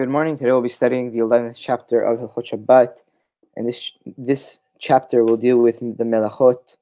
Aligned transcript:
Good 0.00 0.08
morning. 0.08 0.38
Today 0.38 0.50
we'll 0.50 0.62
be 0.62 0.70
studying 0.70 1.12
the 1.12 1.18
11th 1.18 1.58
chapter 1.58 2.00
of 2.00 2.20
Hilchot 2.20 2.52
Shabbat, 2.52 2.94
and 3.54 3.68
this 3.68 3.92
this 4.16 4.58
chapter 4.78 5.26
will 5.26 5.36
deal 5.36 5.58
with 5.58 5.78
the 5.80 6.04
melachot 6.04 6.76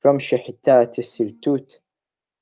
from 0.00 0.18
shechita 0.18 0.90
to 0.94 1.02
sirtut, 1.02 1.66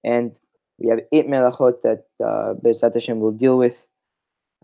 and 0.04 0.31
we 0.79 0.88
have 0.88 1.01
eight 1.11 1.27
melachot 1.27 1.83
that 1.83 2.04
uh, 2.24 2.54
Bezat 2.54 2.95
Hashem 2.95 3.19
will 3.19 3.33
deal 3.33 3.58
with, 3.58 3.85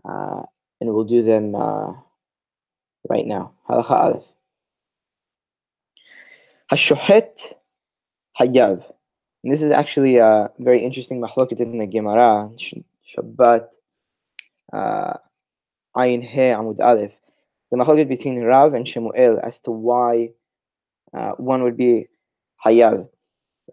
uh, 0.07 0.43
and 0.79 0.93
we'll 0.93 1.03
do 1.03 1.21
them 1.21 1.53
uh, 1.53 1.91
right 3.09 3.27
now. 3.27 3.51
Halacha 3.67 3.91
Aleph. 3.91 4.23
Hashochet 6.71 7.55
hayav. 8.39 8.89
And 9.43 9.51
this 9.51 9.61
is 9.61 9.71
actually 9.71 10.15
a 10.15 10.49
very 10.59 10.81
interesting 10.81 11.19
mahloket 11.19 11.59
in 11.59 11.77
the 11.77 11.87
Gemara, 11.87 12.51
Shabbat. 12.55 13.67
Uh, 14.71 15.13
Ayin 15.97 16.21
He 16.23 16.39
Amud 16.39 16.79
Aleph, 16.79 17.13
the 17.71 17.77
machlokes 17.77 18.07
between 18.07 18.41
Rav 18.43 18.73
and 18.73 18.87
Shemuel 18.87 19.39
as 19.43 19.59
to 19.61 19.71
why 19.71 20.29
uh, 21.17 21.31
one 21.31 21.63
would 21.63 21.75
be 21.75 22.07
Hayav. 22.63 23.09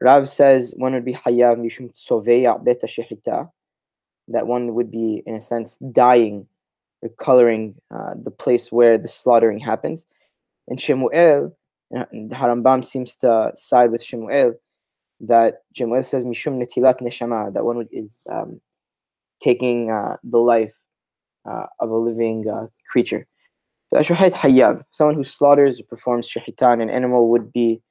Rav 0.01 0.29
says 0.29 0.73
one 0.77 0.95
would 0.95 1.05
be 1.05 1.13
Hayav 1.13 1.59
Mishum 1.59 1.95
Tsoveya 1.95 2.65
Beta 2.65 2.87
Shechita, 2.87 3.51
that 4.29 4.47
one 4.47 4.75
would 4.75 4.91
be, 4.91 5.23
in 5.27 5.35
a 5.35 5.41
sense, 5.41 5.77
dying 5.93 6.47
or 7.03 7.11
coloring 7.11 7.75
uh, 7.95 8.15
the 8.23 8.31
place 8.31 8.73
where 8.73 8.97
the 8.97 9.09
slaughtering 9.09 9.59
happens. 9.59 10.07
And 10.69 10.81
Shemuel, 10.81 11.55
uh, 11.95 12.05
the 12.11 12.35
Harambam 12.35 12.85
seems 12.85 13.17
to 13.17 13.53
side 13.55 13.91
with 13.91 14.03
Shemuel, 14.03 14.55
that 15.21 15.63
Shemuel 15.75 16.03
says 16.03 16.25
Mishum 16.25 16.61
Netilat 16.61 17.01
Neshama, 17.01 17.53
that 17.53 17.65
one 17.65 17.87
is 17.93 18.25
um, 18.33 18.61
taking 19.43 19.91
uh, 19.91 20.17
the 20.25 20.39
life 20.39 20.75
uh, 21.50 21.66
of 21.80 21.90
a 21.90 21.98
living 21.98 22.48
uh, 22.48 22.68
creature. 22.92 23.28
So 23.94 24.00
shahid 24.00 24.34
hayyab, 24.34 24.84
someone 24.92 25.16
who 25.16 25.24
slaughters 25.24 25.80
or 25.80 25.84
performs 25.84 26.30
shahita 26.30 26.64
on 26.64 26.82
an 26.82 26.90
animal 26.90 27.30
would 27.30 27.52
be 27.52 27.82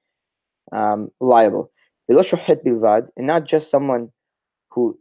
um, 0.72 1.10
liable. 1.20 1.70
bilvad, 2.08 3.08
and 3.16 3.26
not 3.26 3.44
just 3.44 3.70
someone 3.70 4.10
who 4.70 4.98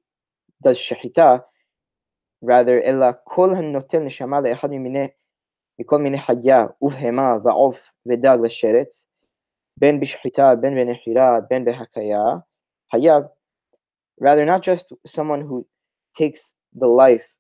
does 0.63 0.77
shahita, 0.77 1.44
rather 2.41 2.81
illa 2.81 3.17
kol 3.27 3.50
hanotel 3.50 4.02
neshama 4.02 4.41
le'echad 4.41 4.72
mimine 4.72 5.09
מכל 5.80 5.97
מיני 5.97 6.19
חיה 6.19 6.66
ובהמה 6.81 7.38
ועוף 7.44 7.91
ודג 8.05 8.38
לשרץ, 8.44 9.08
בין 9.77 10.00
בשחיטה, 10.00 10.55
בין 10.55 10.75
בנחירה, 10.75 11.39
בין 11.50 11.66
בהקיה, 11.66 12.19
חייב, 12.91 13.23
rather 14.19 14.45
not 14.45 14.63
just 14.63 14.94
someone 15.05 15.41
who 15.41 15.66
takes 16.17 16.55
the 16.73 16.88
life 16.88 17.33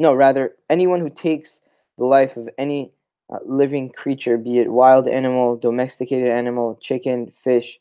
no, 0.00 0.14
rather, 0.14 0.54
anyone 0.70 1.00
who 1.00 1.10
takes 1.10 1.60
the 1.98 2.04
life 2.04 2.38
of 2.38 2.48
any 2.56 2.90
uh, 3.30 3.36
living 3.44 3.90
creature, 3.90 4.38
be 4.38 4.58
it 4.58 4.72
wild 4.72 5.06
animal, 5.06 5.58
domesticated 5.58 6.30
animal, 6.30 6.78
chicken, 6.80 7.30
fish, 7.36 7.78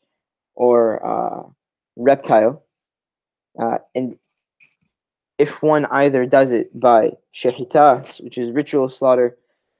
or 0.53 1.03
uh, 1.05 1.43
reptile, 1.95 2.61
uh, 3.57 3.77
and 3.95 4.17
if 5.37 5.63
one 5.63 5.85
either 5.85 6.25
does 6.25 6.51
it 6.51 6.77
by 6.77 7.11
shehita, 7.33 8.21
which 8.21 8.37
is 8.37 8.51
ritual 8.51 8.89
slaughter, 8.89 9.37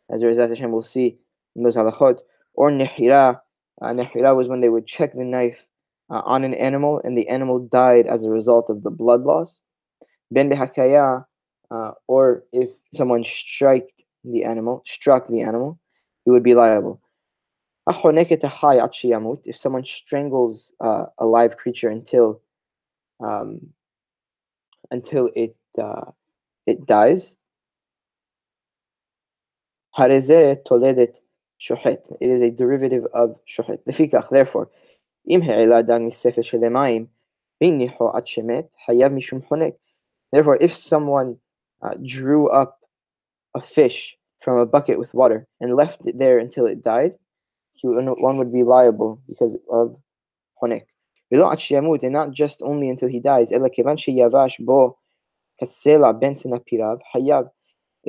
as 0.09 0.23
Razat 0.23 0.47
Hashem 0.47 0.71
will 0.71 0.81
see 0.81 1.17
in 1.57 1.63
those 1.63 1.75
halachot, 1.75 2.19
or 2.53 2.71
nehira, 2.71 3.41
uh, 3.81 3.87
nehira 3.87 4.33
was 4.33 4.47
when 4.47 4.61
they 4.61 4.69
would 4.69 4.87
check 4.87 5.11
the 5.11 5.25
knife 5.25 5.67
uh, 6.09 6.21
on 6.23 6.45
an 6.45 6.53
animal 6.53 7.01
and 7.03 7.17
the 7.17 7.27
animal 7.27 7.59
died 7.59 8.07
as 8.07 8.23
a 8.23 8.29
result 8.29 8.69
of 8.69 8.83
the 8.83 8.89
blood 8.89 9.23
loss. 9.23 9.61
Ben 10.31 10.49
behakaya, 10.49 11.25
uh, 11.70 11.92
or 12.06 12.44
if 12.52 12.70
someone 12.92 13.24
struck 13.24 13.82
the 14.24 14.44
animal, 14.44 14.82
struck 14.86 15.26
the 15.28 15.42
animal, 15.42 15.78
he 16.24 16.30
would 16.30 16.42
be 16.42 16.54
liable. 16.54 17.00
If 17.86 19.56
someone 19.56 19.84
strangles 19.84 20.72
uh, 20.80 21.06
a 21.18 21.26
live 21.26 21.56
creature 21.56 21.90
until 21.90 22.40
um, 23.20 23.74
until 24.90 25.30
it 25.34 25.56
uh, 25.78 26.10
it 26.66 26.86
dies, 26.86 27.36
it 29.98 30.10
is 32.20 32.42
a 32.42 32.50
derivative 32.50 33.04
of 33.12 33.30
שוחט. 33.46 33.86
לפיכך, 33.86 34.32
therefore, 34.32 34.66
אם 35.30 35.40
העלה 35.42 35.82
דג 35.82 35.98
מספר 36.06 36.42
של 36.42 36.64
המים, 36.64 37.06
והניחו 37.60 38.10
עד 38.16 38.26
שמת, 38.26 38.76
חייב 38.84 39.12
משום 39.12 39.42
חונק. 39.42 39.74
Therefore, 40.34 40.56
if 40.60 40.72
someone 40.72 41.36
uh, 41.81 41.95
drew 42.05 42.49
up 42.49 42.79
a 43.55 43.61
fish 43.61 44.17
from 44.41 44.57
a 44.57 44.65
bucket 44.65 44.99
with 44.99 45.13
water 45.13 45.47
and 45.59 45.75
left 45.75 46.05
it 46.05 46.17
there 46.17 46.37
until 46.37 46.65
it 46.65 46.83
died, 46.83 47.13
he, 47.73 47.87
one 47.87 48.37
would 48.37 48.53
be 48.53 48.63
liable 48.63 49.21
because 49.27 49.55
of 49.71 49.95
honek. 50.61 50.83
And 51.31 52.13
not 52.13 52.31
just 52.31 52.61
only 52.61 52.89
until 52.89 53.07
he 53.07 53.19
dies. 53.19 53.51
If 53.51 53.61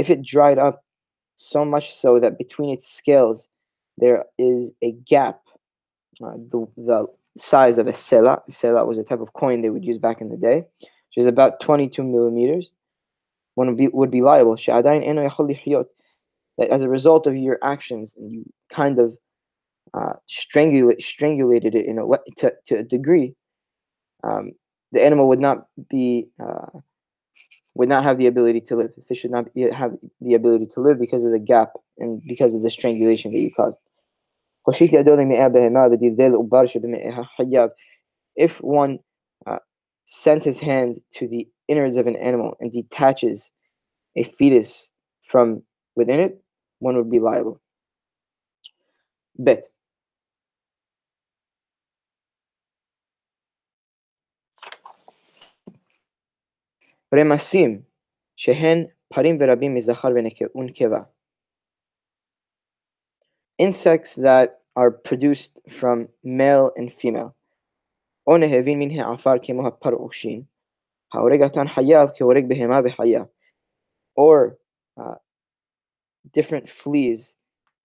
it 0.09 0.23
dried 0.23 0.59
up 0.59 0.85
so 1.37 1.65
much 1.65 1.95
so 1.95 2.21
that 2.21 2.39
between 2.39 2.73
its 2.73 2.89
scales 2.89 3.49
there 3.99 4.25
is 4.39 4.73
a 4.83 4.93
gap, 4.93 5.41
uh, 6.25 6.33
the, 6.51 6.67
the 6.77 7.07
size 7.37 7.79
of 7.79 7.87
a 7.87 7.93
sela. 7.93 8.41
Sela 8.51 8.87
was 8.87 8.99
a 8.99 9.05
type 9.05 9.21
of 9.21 9.33
coin 9.35 9.63
they 9.63 9.71
would 9.71 9.85
use 9.85 9.99
back 9.99 10.21
in 10.21 10.31
the 10.31 10.37
day, 10.37 10.65
which 10.81 11.19
is 11.19 11.27
about 11.27 11.61
22 11.61 12.03
millimeters 12.03 12.71
one 13.61 13.69
would 13.69 13.77
be, 13.77 13.89
be 14.19 14.23
liable. 14.23 14.57
That 14.57 14.87
as 16.71 16.83
a 16.83 16.89
result 16.89 17.27
of 17.27 17.37
your 17.37 17.59
actions, 17.63 18.17
you 18.19 18.45
kind 18.73 18.99
of 18.99 19.17
uh, 19.93 20.15
strangulate, 20.29 21.03
strangulated 21.03 21.75
it 21.75 21.87
in 21.87 21.99
a 21.99 22.07
to, 22.39 22.53
to 22.67 22.79
a 22.79 22.83
degree, 22.83 23.35
um, 24.25 24.53
the 24.93 25.05
animal 25.05 25.29
would 25.29 25.41
not 25.41 25.67
be 25.91 26.29
uh, 26.43 26.79
would 27.75 27.89
not 27.89 28.05
have 28.05 28.19
the 28.19 28.27
ability 28.27 28.61
to 28.63 28.77
live. 28.77 28.91
The 28.97 29.05
fish 29.05 29.21
should 29.21 29.31
not 29.31 29.47
have 29.73 29.93
the 30.21 30.35
ability 30.35 30.67
to 30.75 30.81
live 30.81 30.99
because 30.99 31.25
of 31.25 31.33
the 31.33 31.39
gap 31.39 31.71
and 31.99 32.23
because 32.27 32.55
of 32.55 32.63
the 32.63 32.71
strangulation 32.71 33.33
that 33.33 33.39
you 33.39 33.53
caused. 33.55 33.79
If 38.37 38.63
one 38.63 38.99
uh, 39.47 39.59
sent 40.10 40.44
his 40.44 40.60
hand 40.60 41.02
to 41.12 41.28
the 41.28 41.48
innards 41.68 41.98
of 41.98 42.08
an 42.08 42.16
animal 42.16 42.56
and 42.60 42.72
detaches 42.72 43.52
a 44.16 44.24
fetus 44.24 44.92
from 45.24 45.64
within 45.96 46.20
it, 46.20 46.42
one 46.80 46.96
would 46.96 47.10
be 47.10 47.20
liable. 47.20 47.60
Bet. 49.38 49.70
רמסים 57.14 57.82
שהן 58.38 58.86
פרים 59.14 59.38
ורבים 59.42 59.76
מזכר 59.76 60.08
ונקבה. 60.56 61.00
Insects 63.58 64.16
that 64.16 64.60
are 64.76 64.92
produced 64.92 65.62
from 65.70 66.10
male 66.24 66.72
and 66.76 66.92
female. 66.92 67.34
Or 74.15 74.57
uh, 74.97 75.17
different 76.33 76.69
fleas 76.69 77.35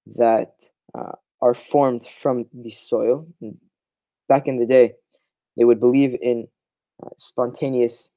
that 0.05 0.53
uh, 0.93 1.13
are 1.41 1.55
formed 1.55 2.05
from 2.05 2.45
the 2.53 2.69
soil. 2.69 3.27
Back 4.29 4.47
in 4.47 4.57
the 4.57 4.67
day, 4.67 4.93
they 5.57 5.65
would 5.65 5.79
believe 5.79 6.15
in 6.21 6.47
uh, 7.03 7.09
spontaneous 7.17 8.11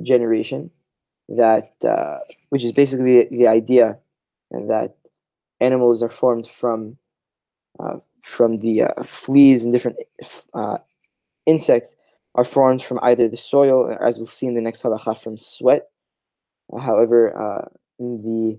generation, 0.00 0.70
that 1.28 1.72
uh, 1.84 2.18
which 2.50 2.62
is 2.62 2.70
basically 2.70 3.24
the 3.32 3.48
idea 3.48 3.98
and 4.52 4.70
that 4.70 4.94
animals 5.60 6.04
are 6.04 6.10
formed 6.10 6.46
from 6.46 6.96
uh, 7.80 7.96
from 8.22 8.54
the 8.56 8.82
uh, 8.82 9.02
fleas 9.02 9.64
and 9.64 9.72
different 9.72 9.98
insects 11.46 11.96
are 12.34 12.44
formed 12.44 12.82
from 12.82 12.98
either 13.02 13.28
the 13.28 13.36
soil, 13.36 13.96
as 14.00 14.16
we'll 14.16 14.26
see 14.26 14.46
in 14.46 14.54
the 14.54 14.60
next 14.60 14.82
halacha, 14.82 15.18
from 15.18 15.38
sweat. 15.38 15.88
Uh, 16.72 16.80
however, 16.80 17.36
uh, 17.36 17.68
in 17.98 18.22
the 18.22 18.58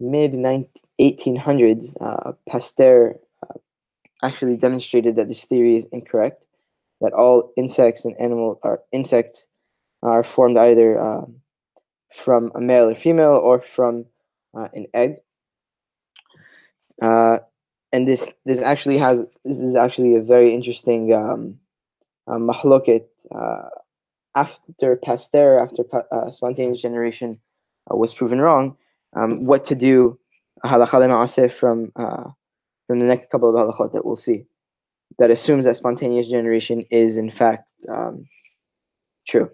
mid 0.00 0.32
1800s, 1.00 1.94
uh, 2.00 2.32
Pasteur 2.48 3.18
uh, 3.42 3.58
actually 4.22 4.56
demonstrated 4.56 5.16
that 5.16 5.28
this 5.28 5.44
theory 5.44 5.76
is 5.76 5.86
incorrect. 5.92 6.42
That 7.00 7.12
all 7.12 7.52
insects 7.56 8.04
and 8.04 8.16
animals 8.18 8.58
are 8.62 8.80
insects 8.90 9.46
are 10.02 10.24
formed 10.24 10.56
either 10.56 11.00
um, 11.00 11.36
from 12.12 12.50
a 12.54 12.60
male 12.60 12.88
or 12.88 12.94
female 12.94 13.32
or 13.32 13.60
from 13.60 14.06
uh, 14.56 14.68
an 14.72 14.86
egg. 14.94 15.16
And 17.92 18.06
this 18.06 18.30
this 18.44 18.60
actually 18.60 18.98
has 18.98 19.24
this 19.44 19.60
is 19.60 19.74
actually 19.74 20.14
a 20.14 20.20
very 20.20 20.54
interesting 20.54 21.12
um, 21.14 21.58
mahloket 22.28 23.06
uh, 23.34 23.68
after 24.34 24.96
Pasteur, 24.96 25.58
after 25.58 25.84
uh, 26.12 26.30
spontaneous 26.30 26.82
generation 26.82 27.34
uh, 27.90 27.96
was 27.96 28.12
proven 28.12 28.40
wrong, 28.40 28.76
um, 29.16 29.44
what 29.44 29.64
to 29.64 29.74
do 29.74 30.18
from 30.62 31.92
uh, 31.96 32.24
from 32.86 33.00
the 33.00 33.06
next 33.06 33.30
couple 33.30 33.48
of 33.48 33.54
halachot 33.54 33.92
that 33.92 34.04
we'll 34.04 34.16
see 34.16 34.44
that 35.18 35.30
assumes 35.30 35.64
that 35.64 35.76
spontaneous 35.76 36.28
generation 36.28 36.84
is 36.90 37.16
in 37.16 37.30
fact 37.30 37.64
um, 37.88 38.26
true. 39.26 39.50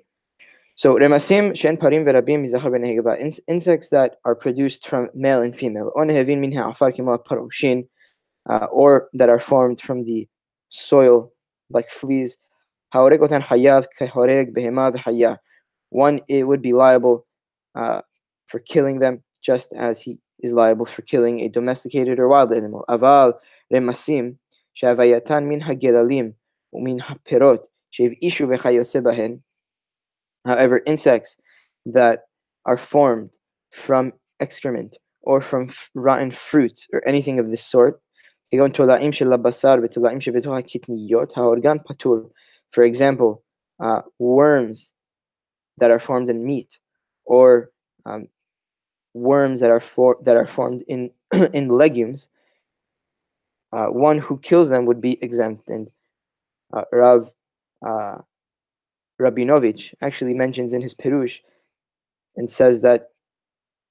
So 0.77 0.97
remasim 0.97 1.57
shen 1.57 1.77
parim 1.77 2.05
verabim 2.05 2.45
mizachar 2.45 2.71
benehegaba 2.73 3.41
insects 3.47 3.91
that 3.91 4.17
are 4.25 4.35
produced 4.35 4.89
from 4.89 5.09
male 5.15 5.43
and 5.43 5.57
female 5.57 5.93
on 5.97 6.09
hevin 6.09 6.41
minha 6.41 6.69
afar 6.69 6.91
kima 6.93 7.19
paroshin 7.25 7.87
uh, 8.49 8.67
or 8.71 9.09
that 9.15 9.29
are 9.29 9.39
formed 9.39 9.81
from 9.81 10.05
the 10.05 10.29
soil, 10.69 11.33
like 11.71 11.91
fleas. 11.91 12.37
One, 12.93 13.13
it 16.29 16.47
would 16.47 16.63
be 16.63 16.73
liable 16.73 17.27
uh, 17.75 18.03
for 18.47 18.61
killing 18.61 19.01
them, 19.01 19.23
just 19.43 19.73
as 19.73 20.01
he 20.01 20.19
is 20.41 20.53
liable 20.53 20.87
for 20.87 21.03
killing 21.03 21.41
a 21.41 21.49
domesticated 21.49 22.19
or 22.19 22.29
wild 22.29 22.53
animal. 22.53 22.85
Aval 22.89 23.35
remasim 23.73 24.37
she'avayatan 24.75 25.47
min 25.47 25.61
hagelalim 25.61 26.35
umin 26.75 27.01
haperot 27.01 27.67
she'iv'ishu 27.91 28.49
bechayosebahen. 28.49 29.41
However, 30.45 30.83
insects 30.87 31.37
that 31.87 32.21
are 32.67 32.77
formed 32.77 33.37
from 33.73 34.13
excrement 34.41 34.97
or 35.23 35.41
from 35.41 35.71
rotten 35.95 36.31
fruit 36.31 36.87
or 36.93 37.07
anything 37.09 37.39
of 37.39 37.51
this 37.51 37.65
sort, 37.65 38.01
כגון 38.54 38.72
תולעים 38.72 39.12
של 39.12 39.34
הבשר 39.34 39.76
ותולעים 39.84 40.22
שבתוך 40.22 40.58
הקטניות, 40.58 41.38
האורגן 41.38 41.78
פטור. 41.88 42.18
For 42.72 42.84
example, 42.84 43.42
uh, 43.82 44.02
worms 44.20 44.94
that 45.80 45.90
are 45.92 46.00
formed 46.00 46.30
in 46.30 46.46
meat 46.46 46.78
or 47.26 47.72
um, 48.06 48.28
worms 49.14 49.60
that 49.62 49.72
are 49.72 49.80
for, 49.80 50.18
that 50.24 50.36
are 50.36 50.48
formed 50.48 50.84
in 50.88 51.10
in 51.54 51.70
legumes 51.70 52.30
uh, 53.72 53.88
one 53.88 54.18
who 54.18 54.38
kills 54.40 54.70
them 54.70 54.86
would 54.86 55.02
be 55.02 55.22
exempt. 55.24 55.70
And 55.70 55.90
uh, 56.74 56.84
Rav 56.92 57.30
uh, 57.86 58.18
Rabinovich 59.22 59.94
actually 60.02 60.34
mentions 60.34 60.74
in 60.74 60.82
his 60.82 60.96
Perush 60.96 61.40
and 62.36 62.50
says 62.50 62.82
that 62.82 63.10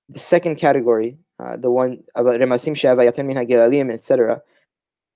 the 0.08 0.18
second 0.18 0.56
category, 0.56 1.18
uh, 1.42 1.56
the 1.56 1.70
one 1.70 2.02
about 2.14 2.40
Remasim 2.40 2.74
Shava, 2.74 3.08
Yatem 3.08 3.26
Min 3.26 3.36
Hagelalim, 3.36 3.92
etc., 3.92 4.42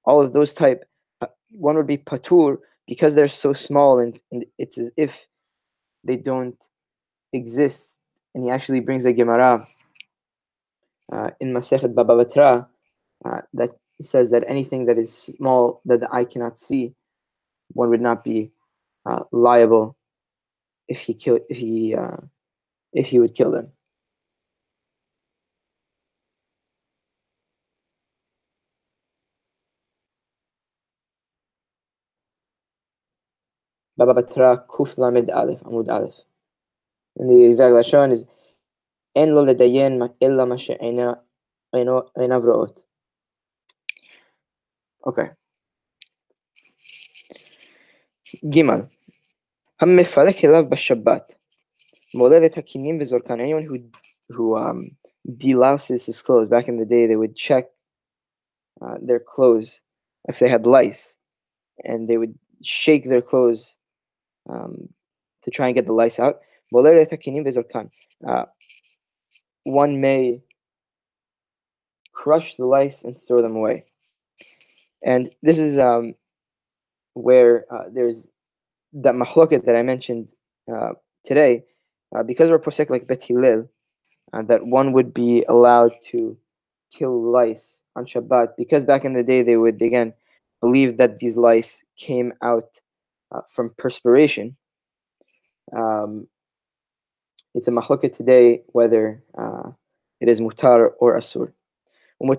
all 0.08 0.22
of 0.22 0.32
those 0.32 0.54
type, 0.54 0.86
uh, 1.22 1.28
one 1.52 1.76
would 1.76 1.86
be 1.86 1.98
Patur 1.98 2.58
because 2.88 3.14
they're 3.14 3.28
so 3.28 3.52
small 3.52 4.00
and, 4.00 4.20
and 4.32 4.46
it's 4.58 4.78
as 4.78 4.92
if 4.96 5.28
they 6.04 6.16
don't 6.16 6.58
exist. 7.34 8.00
And 8.34 8.46
he 8.46 8.50
actually 8.50 8.80
brings 8.80 9.06
a 9.06 9.12
Gemara 9.12 9.68
uh, 11.12 11.30
in 11.42 11.54
Masechet 11.54 11.94
Baba 11.94 12.14
Batra 12.14 12.66
uh, 13.26 13.42
that 13.54 13.72
says 14.02 14.32
that 14.32 14.46
anything 14.48 14.86
that 14.86 14.98
is 14.98 15.14
small 15.14 15.82
that 15.86 16.00
the 16.00 16.14
eye 16.14 16.24
cannot 16.24 16.58
see, 16.58 16.94
one 17.74 17.90
would 17.90 18.02
not 18.02 18.24
be 18.24 18.52
uh, 19.06 19.24
liable 19.32 19.98
if 20.88 21.00
he 21.00 21.14
kill 21.14 21.40
if 21.50 21.58
he 21.58 21.96
uh, 21.96 22.18
if 22.94 23.08
he 23.08 23.20
would 23.20 23.36
kill 23.36 23.52
them. 23.52 23.72
Baba 33.97 34.15
Batra 34.15 34.67
Kuf 34.67 34.99
Lamed 34.99 35.31
Aleph 35.31 35.61
Amud 35.61 35.89
Aleph. 35.89 36.17
And 37.17 37.31
the 37.31 37.45
exact 37.45 37.73
lashon 37.75 38.13
is 38.13 38.27
En 39.15 39.35
lo 39.35 39.45
ledayen 39.45 40.15
illa 40.21 40.47
ma 40.47 40.57
she'ena 40.57 41.21
einav 41.75 42.45
ro'ot. 42.45 42.83
Okay. 45.05 45.29
ג' 48.51 48.65
המפרק 49.81 50.45
אליו 50.45 50.65
בשבת 50.69 51.35
מולל 52.15 52.47
את 52.47 52.59
הכינים 52.59 52.99
וזורקן. 53.01 53.41
Anyone 53.41 53.65
who, 53.65 53.77
who 54.31 54.57
um, 54.57 54.97
delouses 55.29 56.07
his 56.07 56.23
clothes, 56.23 56.49
back 56.49 56.69
in 56.69 56.79
the 56.79 56.87
day 56.87 57.07
they 57.07 57.17
would 57.17 57.37
check 57.37 57.67
uh, 58.81 58.97
their 59.03 59.21
clothes 59.21 59.83
if 60.29 60.39
they 60.39 60.49
had 60.49 60.67
lice 60.67 61.17
and 61.85 62.09
they 62.09 62.17
would 62.17 62.35
shake 62.63 63.05
their 63.09 63.21
clothes 63.21 63.77
um, 64.50 64.90
to 65.44 65.52
try 65.52 65.68
and 65.68 65.76
get 65.76 65.86
the 65.86 65.94
lice 65.94 66.20
out. 66.20 66.40
Uh, 68.28 68.46
one 69.64 70.02
may 70.02 70.42
crush 72.14 72.56
the 72.56 72.66
lice 72.66 73.04
and 73.04 73.18
throw 73.18 73.42
them 73.42 73.56
away. 73.56 73.86
And 75.04 75.30
this 75.44 75.60
is 75.60 75.78
um, 75.78 76.16
where 77.14 77.66
uh, 77.72 77.86
there's 77.94 78.30
that 78.94 79.16
mahloket 79.16 79.66
that 79.66 79.76
I 79.76 79.84
mentioned 79.84 80.28
uh, 80.74 80.94
today, 81.24 81.64
uh, 82.16 82.24
because 82.24 82.50
we're 82.50 82.60
posek 82.60 82.90
like 82.90 83.08
Bet 83.08 83.24
Hillel, 83.24 83.70
uh, 84.34 84.42
that 84.44 84.66
one 84.66 84.94
would 84.94 85.14
be 85.14 85.46
allowed 85.48 85.92
to 86.12 86.38
kill 86.92 87.22
lice 87.22 87.82
on 87.96 88.06
Shabbat, 88.06 88.56
because 88.58 88.84
back 88.84 89.06
in 89.06 89.14
the 89.14 89.24
day 89.24 89.42
they 89.44 89.58
would 89.58 89.82
again 89.82 90.14
believe 90.62 90.98
that 90.98 91.20
these 91.20 91.38
lice 91.38 91.84
came 91.98 92.34
out 92.42 92.82
uh, 93.32 93.42
from 93.50 93.72
perspiration. 93.78 94.56
Um, 95.76 96.28
it's 97.54 97.68
a 97.68 97.72
mahloket 97.72 98.14
today 98.14 98.62
whether 98.68 99.24
uh, 99.38 99.72
it 100.22 100.30
is 100.30 100.40
mutar 100.40 100.92
or 101.00 101.18
asur. 101.18 101.52
And 102.20 102.32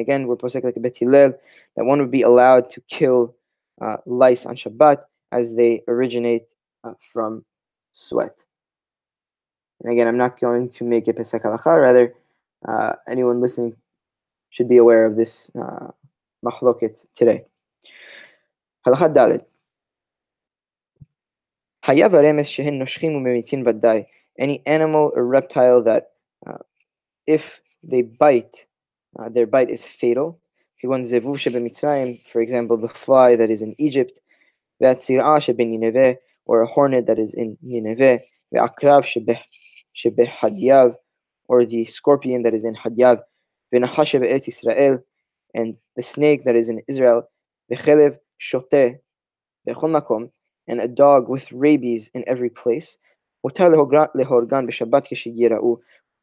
again, 0.00 0.26
we're 0.26 0.36
posek 0.36 0.64
like 0.64 0.76
a 0.76 0.80
Bet 0.80 0.98
that 1.00 1.84
one 1.84 2.00
would 2.00 2.10
be 2.10 2.22
allowed 2.22 2.70
to 2.70 2.80
kill 2.82 3.34
uh, 3.80 3.96
lice 4.06 4.46
on 4.46 4.54
Shabbat 4.56 5.02
as 5.32 5.54
they 5.54 5.82
originate 5.88 6.44
uh, 6.84 6.94
from 7.12 7.44
sweat. 7.92 8.44
And 9.82 9.92
again, 9.92 10.06
I'm 10.08 10.16
not 10.16 10.40
going 10.40 10.68
to 10.70 10.84
make 10.84 11.08
it 11.08 11.16
Pesach 11.16 11.42
Halacha, 11.42 11.80
rather, 11.80 12.14
uh, 12.66 12.92
anyone 13.08 13.40
listening 13.40 13.76
should 14.50 14.68
be 14.68 14.76
aware 14.76 15.06
of 15.06 15.16
this 15.16 15.50
uh, 15.60 15.88
mahloket 18.86 19.14
today. 19.14 19.44
Halacha 21.84 23.80
Dalet. 23.80 24.06
Any 24.38 24.62
animal 24.66 25.12
or 25.14 25.26
reptile 25.26 25.82
that 25.82 26.10
uh, 26.46 26.58
if 27.26 27.60
they 27.82 28.02
bite, 28.02 28.66
uh, 29.18 29.28
their 29.28 29.46
bite 29.46 29.70
is 29.70 29.82
fatal. 29.82 30.38
For 30.80 30.94
example, 32.40 32.76
the 32.76 32.88
fly 32.88 33.34
that 33.36 33.50
is 33.50 33.62
in 33.62 33.74
Egypt, 33.78 34.20
or 34.80 36.62
a 36.62 36.66
hornet 36.66 37.06
that 37.06 37.18
is 37.18 37.34
in 37.34 37.58
Nineveh, 37.62 38.20
or 41.48 41.64
the 41.64 41.84
scorpion 41.86 42.42
that 42.42 42.54
is 42.54 42.64
in 42.64 42.76
Hadyav, 42.76 43.22
and 45.54 45.76
the 45.96 46.02
snake 46.02 46.44
that 46.44 46.54
is 46.54 46.68
in 46.68 46.80
Israel, 46.86 47.28
and 50.68 50.80
a 50.80 50.88
dog 50.88 51.28
with 51.28 51.52
rabies 51.52 52.10
in 52.14 52.24
every 52.26 52.50
place 52.50 52.98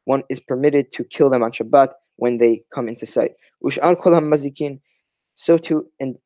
one 0.04 0.22
is 0.28 0.40
permitted 0.40 0.90
to 0.92 1.04
kill 1.04 1.30
them 1.30 1.42
on 1.42 1.52
Shabbat 1.52 1.88
when 2.16 2.38
they 2.38 2.62
come 2.72 2.88
into 2.88 3.06
sight. 3.06 3.32
So 5.34 5.58
too 5.58 5.86
in 5.98 6.16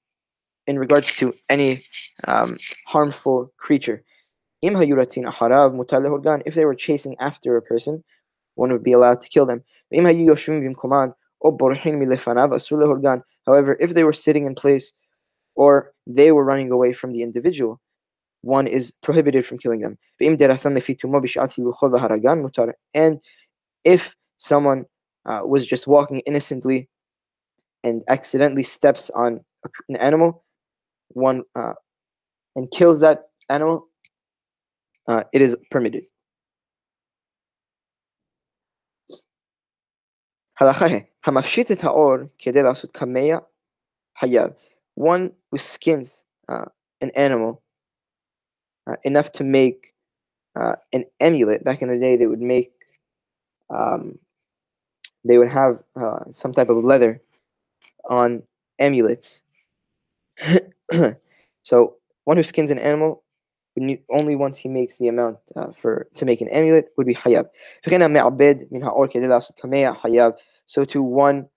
in 0.66 0.78
regards 0.78 1.16
to 1.16 1.32
any 1.48 1.78
um, 2.28 2.56
harmful 2.86 3.52
creature. 3.56 4.04
If 4.62 4.74
they 6.54 6.64
were 6.64 6.74
chasing 6.74 7.16
after 7.18 7.56
a 7.56 7.62
person, 7.62 8.04
one 8.54 8.70
would 8.72 8.84
be 8.84 8.92
allowed 8.92 9.20
to 9.22 9.28
kill 9.28 9.46
them. 9.46 9.64
However, 13.46 13.76
if 13.80 13.94
they 13.94 14.04
were 14.04 14.12
sitting 14.12 14.44
in 14.44 14.54
place 14.54 14.92
or 15.60 15.92
they 16.06 16.32
were 16.32 16.42
running 16.42 16.70
away 16.70 16.90
from 16.90 17.10
the 17.12 17.22
individual, 17.22 17.78
one 18.40 18.66
is 18.66 18.90
prohibited 19.02 19.44
from 19.44 19.58
killing 19.58 19.80
them. 19.80 19.98
And 22.94 23.20
if 23.84 24.16
someone 24.38 24.86
uh, 25.26 25.42
was 25.44 25.66
just 25.66 25.86
walking 25.86 26.20
innocently 26.20 26.88
and 27.84 28.02
accidentally 28.08 28.62
steps 28.62 29.10
on 29.10 29.44
an 29.90 29.96
animal, 29.96 30.44
one 31.08 31.42
uh, 31.54 31.74
and 32.56 32.70
kills 32.70 33.00
that 33.00 33.28
animal, 33.50 33.86
uh, 35.08 35.24
it 35.34 35.42
is 35.42 35.58
permitted. 35.70 36.06
One 44.94 45.32
who 45.50 45.58
skins 45.58 46.24
uh, 46.48 46.66
an 47.00 47.10
animal 47.14 47.62
uh, 48.86 48.96
enough 49.04 49.32
to 49.32 49.44
make 49.44 49.94
uh, 50.58 50.74
an 50.92 51.04
amulet. 51.20 51.64
Back 51.64 51.82
in 51.82 51.88
the 51.88 51.98
day, 51.98 52.16
they 52.16 52.26
would 52.26 52.40
make, 52.40 52.72
um, 53.68 54.18
they 55.24 55.38
would 55.38 55.48
have 55.48 55.82
uh, 56.00 56.30
some 56.30 56.52
type 56.52 56.68
of 56.68 56.84
leather 56.84 57.20
on 58.08 58.42
amulets. 58.78 59.42
so 61.62 61.96
one 62.24 62.36
who 62.36 62.42
skins 62.42 62.70
an 62.70 62.78
animal 62.78 63.22
only 64.10 64.36
once 64.36 64.56
he 64.58 64.68
makes 64.68 64.98
the 64.98 65.08
amount 65.08 65.38
uh, 65.56 65.68
for 65.80 66.08
to 66.14 66.24
make 66.24 66.40
an 66.40 66.48
amulet 66.48 66.88
would 66.96 67.06
be 67.06 67.14
hayab. 67.14 67.46
So 70.66 70.84
to 70.84 71.02
one 71.02 71.48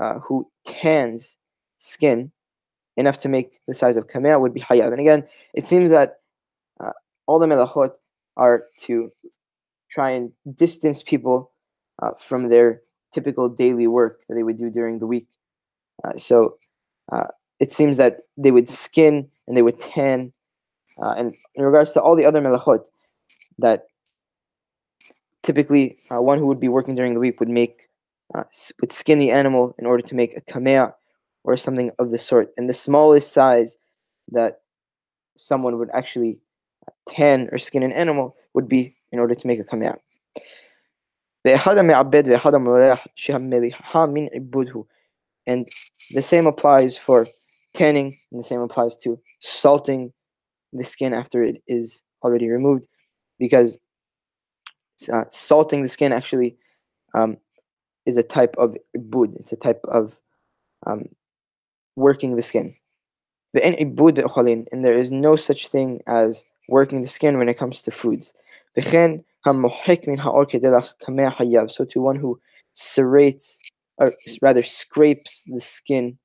uh, 0.00 0.18
who 0.20 0.50
tans 0.66 1.38
skin 1.78 2.32
enough 2.96 3.18
to 3.18 3.28
make 3.28 3.60
the 3.66 3.74
size 3.74 3.96
of 3.96 4.06
kamea 4.06 4.40
would 4.40 4.54
be 4.54 4.60
hayab. 4.60 4.92
And 4.92 5.00
again, 5.00 5.24
it 5.54 5.66
seems 5.66 5.90
that 5.90 6.20
uh, 6.80 6.92
all 7.26 7.38
the 7.38 7.46
melachot 7.46 7.92
are 8.36 8.64
to 8.82 9.12
try 9.90 10.10
and 10.10 10.32
distance 10.54 11.02
people 11.02 11.50
uh, 12.02 12.10
from 12.18 12.48
their 12.48 12.82
typical 13.12 13.48
daily 13.48 13.86
work 13.86 14.22
that 14.28 14.34
they 14.34 14.42
would 14.42 14.58
do 14.58 14.70
during 14.70 14.98
the 14.98 15.06
week. 15.06 15.28
Uh, 16.02 16.16
so 16.16 16.56
uh, 17.12 17.26
it 17.60 17.70
seems 17.70 17.96
that 17.96 18.20
they 18.36 18.50
would 18.50 18.68
skin 18.68 19.28
and 19.46 19.56
they 19.56 19.62
would 19.62 19.78
tan. 19.78 20.32
Uh, 21.00 21.14
and 21.16 21.36
in 21.54 21.64
regards 21.64 21.92
to 21.92 22.00
all 22.00 22.16
the 22.16 22.26
other 22.26 22.40
melachot, 22.40 22.86
that 23.58 23.86
typically 25.42 25.98
uh, 26.10 26.20
one 26.20 26.38
who 26.38 26.46
would 26.46 26.60
be 26.60 26.68
working 26.68 26.94
during 26.94 27.14
the 27.14 27.20
week 27.20 27.38
would 27.38 27.48
make 27.48 27.88
would 28.80 28.90
skin 28.90 29.20
the 29.20 29.30
animal 29.30 29.76
in 29.78 29.86
order 29.86 30.02
to 30.02 30.14
make 30.14 30.36
a 30.36 30.40
kamea 30.40 30.92
or 31.44 31.56
something 31.56 31.90
of 31.98 32.10
the 32.10 32.18
sort. 32.18 32.50
And 32.56 32.68
the 32.68 32.74
smallest 32.74 33.32
size 33.32 33.76
that 34.32 34.60
someone 35.36 35.78
would 35.78 35.90
actually 35.92 36.40
tan 37.08 37.48
or 37.52 37.58
skin 37.58 37.82
an 37.82 37.92
animal 37.92 38.36
would 38.54 38.68
be 38.68 38.96
in 39.12 39.18
order 39.18 39.34
to 39.34 39.46
make 39.46 39.60
a 39.60 39.64
kamea. 39.64 39.96
And 45.46 45.68
the 46.10 46.22
same 46.22 46.46
applies 46.46 46.96
for 46.96 47.26
tanning, 47.74 48.16
and 48.32 48.40
the 48.40 48.44
same 48.44 48.60
applies 48.60 48.96
to 48.96 49.20
salting 49.40 50.12
the 50.72 50.84
skin 50.84 51.12
after 51.12 51.42
it 51.42 51.62
is 51.66 52.02
already 52.22 52.48
removed, 52.48 52.88
because 53.38 53.78
uh, 55.12 55.24
salting 55.28 55.82
the 55.82 55.88
skin 55.88 56.12
actually 56.12 56.56
um, 57.14 57.36
is 58.06 58.16
a 58.16 58.22
type 58.22 58.54
of 58.56 58.74
ibud. 58.96 59.36
It's 59.36 59.52
a 59.52 59.56
type 59.56 59.84
of 59.84 60.16
um, 60.86 61.08
working 61.96 62.36
the 62.36 62.42
skin. 62.42 62.74
And 63.54 64.84
there 64.84 64.98
is 64.98 65.10
no 65.10 65.36
such 65.36 65.68
thing 65.68 66.00
as 66.06 66.44
working 66.68 67.02
the 67.02 67.08
skin 67.08 67.38
when 67.38 67.48
it 67.48 67.58
comes 67.58 67.82
to 67.82 67.90
foods. 67.90 68.34
So 68.76 68.82
to 71.84 72.00
one 72.00 72.16
who 72.16 72.40
serrates, 72.74 73.58
or 73.98 74.12
rather 74.42 74.62
scrapes 74.62 75.44
the 75.46 75.60
skin 75.60 76.18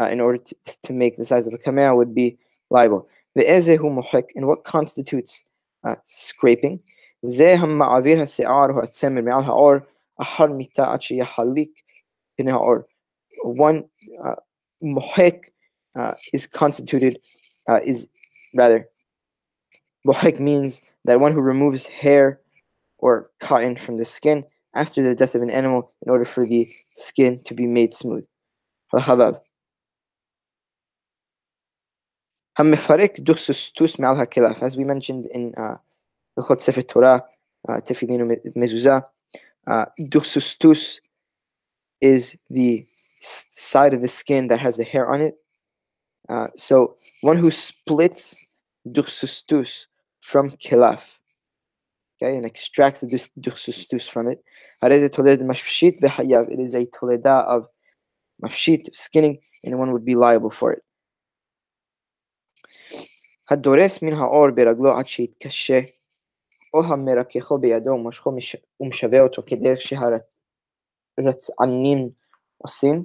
uh, 0.00 0.08
in 0.08 0.20
order 0.20 0.38
to, 0.38 0.56
to 0.84 0.92
make 0.92 1.16
the 1.16 1.24
size 1.24 1.46
of 1.46 1.52
a 1.52 1.58
kamea 1.58 1.94
would 1.96 2.14
be 2.14 2.38
liable. 2.70 3.06
And 3.34 4.46
what 4.46 4.64
constitutes 4.64 5.44
uh, 5.84 5.96
scraping? 6.04 6.80
one 13.44 13.84
uh, 14.24 14.34
muhik 14.82 15.52
uh, 15.96 16.14
is 16.32 16.46
constituted 16.46 17.18
uh, 17.68 17.80
is 17.84 18.08
rather 18.54 18.88
muhik 20.06 20.40
means 20.40 20.80
that 21.04 21.20
one 21.20 21.32
who 21.32 21.40
removes 21.40 21.86
hair 21.86 22.40
or 22.98 23.30
cotton 23.40 23.76
from 23.76 23.96
the 23.96 24.04
skin 24.04 24.44
after 24.74 25.02
the 25.02 25.14
death 25.14 25.34
of 25.34 25.42
an 25.42 25.50
animal 25.50 25.92
in 26.04 26.10
order 26.10 26.24
for 26.24 26.46
the 26.46 26.70
skin 26.96 27.40
to 27.44 27.54
be 27.54 27.66
made 27.66 27.92
smooth. 27.92 28.24
As 28.94 29.08
we 34.76 34.84
mentioned 34.84 35.26
in 35.26 35.54
uh, 35.56 35.76
the 36.36 36.56
Sefer 36.58 36.82
Torah, 36.82 37.24
uh, 37.68 37.80
Tefillin 37.80 38.38
Mezuzah, 38.56 39.04
uh, 39.66 39.84
is 42.00 42.36
the 42.50 42.86
side 43.21 43.93
of 43.93 44.01
the 44.01 44.07
skin 44.07 44.47
that 44.47 44.59
has 44.59 44.77
the 44.77 44.83
hair 44.83 45.09
on 45.09 45.21
it. 45.21 45.35
Uh, 46.29 46.47
so 46.55 46.95
one 47.21 47.37
who 47.37 47.51
splits 47.51 48.45
dursustus 48.87 49.85
from 50.21 50.51
kilaf, 50.51 51.03
okay, 52.21 52.35
and 52.35 52.45
extracts 52.45 53.01
the 53.01 53.07
dursustus 53.39 54.09
from 54.09 54.27
it. 54.27 54.43
It 54.83 54.91
is 54.91 55.03
a 55.03 55.09
toleda 55.09 55.41
of 57.45 57.67
mafshit, 58.43 58.95
skinning, 58.95 59.39
and 59.63 59.79
one 59.79 59.91
would 59.93 60.05
be 60.05 60.15
liable 60.15 60.51
for 60.51 60.73
it. 60.73 60.83
הדורס 63.51 64.01
מן 64.01 64.13
האור 64.13 64.49
ברגלו 64.55 64.97
עד 64.97 65.05
שיתקשה, 65.05 65.79
או 66.73 66.83
המרככו 66.83 67.57
בידו 67.57 67.89
ומשכו 67.89 68.33
ומשווה 68.79 69.21
אותו 69.21 69.43
כדרך 69.45 69.79
שהרצענים 71.17 72.09
עושים, 72.57 73.03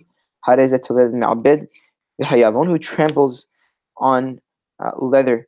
who 2.68 2.80
tramples 2.80 3.48
on 3.98 4.42
uh, 4.84 4.92
leather 4.98 5.48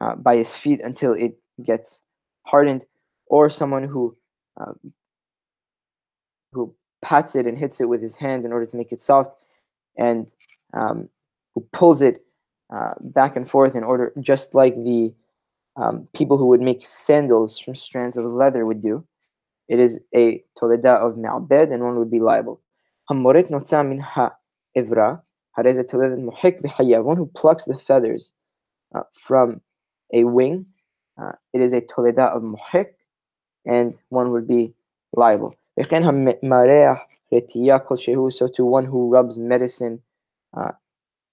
uh, 0.00 0.16
by 0.16 0.36
his 0.36 0.54
feet 0.56 0.80
until 0.84 1.12
it 1.14 1.38
gets 1.62 2.02
hardened, 2.44 2.84
or 3.26 3.50
someone 3.50 3.84
who 3.84 4.16
uh, 4.60 4.72
who 6.52 6.74
pats 7.02 7.36
it 7.36 7.46
and 7.46 7.58
hits 7.58 7.80
it 7.80 7.88
with 7.88 8.02
his 8.02 8.16
hand 8.16 8.44
in 8.44 8.52
order 8.52 8.66
to 8.66 8.76
make 8.76 8.92
it 8.92 9.00
soft, 9.00 9.30
and 9.98 10.26
um, 10.74 11.08
who 11.54 11.60
pulls 11.72 12.02
it 12.02 12.24
uh, 12.74 12.94
back 13.00 13.36
and 13.36 13.48
forth 13.48 13.74
in 13.74 13.84
order, 13.84 14.12
just 14.20 14.54
like 14.54 14.74
the 14.76 15.12
um, 15.76 16.08
people 16.14 16.38
who 16.38 16.46
would 16.46 16.60
make 16.62 16.86
sandals 16.86 17.58
from 17.58 17.74
strands 17.74 18.16
of 18.16 18.24
leather 18.26 18.66
would 18.66 18.82
do. 18.82 19.04
It 19.68 19.80
is 19.80 20.00
a 20.14 20.42
toleda 20.58 20.94
of 20.94 21.16
ma'bed, 21.16 21.72
and 21.72 21.82
one 21.84 21.98
would 21.98 22.10
be 22.10 22.20
liable. 22.20 22.60
Hamoret 23.09 23.49
notza 23.49 23.87
min 23.87 23.99
ha'evra, 23.99 25.21
hareze 25.57 25.83
toleda 25.83 26.17
muhik 26.17 26.61
v'hayav, 26.61 27.03
one 27.03 27.17
who 27.17 27.25
plucks 27.35 27.65
the 27.65 27.77
feathers 27.77 28.33
uh, 28.95 29.03
from 29.13 29.61
a 30.13 30.23
wing, 30.23 30.65
uh, 31.21 31.33
it 31.53 31.61
is 31.61 31.73
a 31.73 31.81
toleda 31.81 32.27
of 32.35 32.43
muhik, 32.43 32.93
and 33.65 33.95
one 34.09 34.31
would 34.31 34.47
be 34.47 34.73
liable. 35.13 35.53
So 35.81 35.85
to 38.55 38.65
one 38.65 38.85
who 38.85 39.09
rubs 39.09 39.37
medicine, 39.37 40.01
uh, 40.55 40.71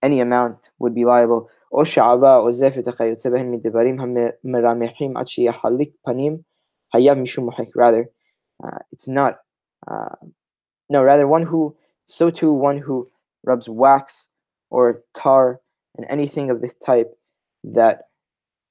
any 0.03 0.21
amount 0.21 0.71
would 0.79 0.95
be 0.95 1.05
liable. 1.05 1.49
או 1.73 1.85
שעבה 1.85 2.37
או 2.37 2.53
זפת 2.53 2.89
וכיוצא 2.89 3.31
בהן 3.31 3.51
מדברים 3.51 3.97
המרמחים 4.45 5.17
עד 5.17 5.29
שיחליק 5.29 5.91
פנים, 6.05 6.39
חייב 6.93 7.19
משום 7.19 7.45
מוחק. 7.45 7.77
Rather, 7.77 8.05
uh, 8.63 8.79
it's 8.95 9.09
not, 9.09 9.35
uh, 9.91 10.27
no, 10.91 11.03
rather 11.03 11.27
one 11.27 11.43
who, 11.43 11.77
so 12.07 12.31
too 12.31 12.53
one 12.53 12.79
who 12.79 13.09
rubs 13.45 13.69
wax 13.69 14.29
or 14.71 15.03
tar 15.17 15.61
and 15.97 16.07
anything 16.09 16.51
of 16.51 16.61
this 16.61 16.75
type 16.85 17.17
that 17.65 18.09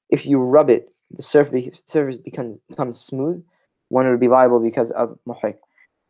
if 0.09 0.25
you 0.25 0.39
rub 0.39 0.69
it, 0.69 0.89
the 1.11 1.21
surface, 1.21 1.65
surface 1.87 2.17
becomes, 2.17 2.59
becomes 2.69 2.99
smooth, 2.99 3.43
one 3.89 4.09
would 4.09 4.19
be 4.19 4.27
liable 4.27 4.59
because 4.59 4.91
of 4.91 5.17
muhik. 5.27 5.57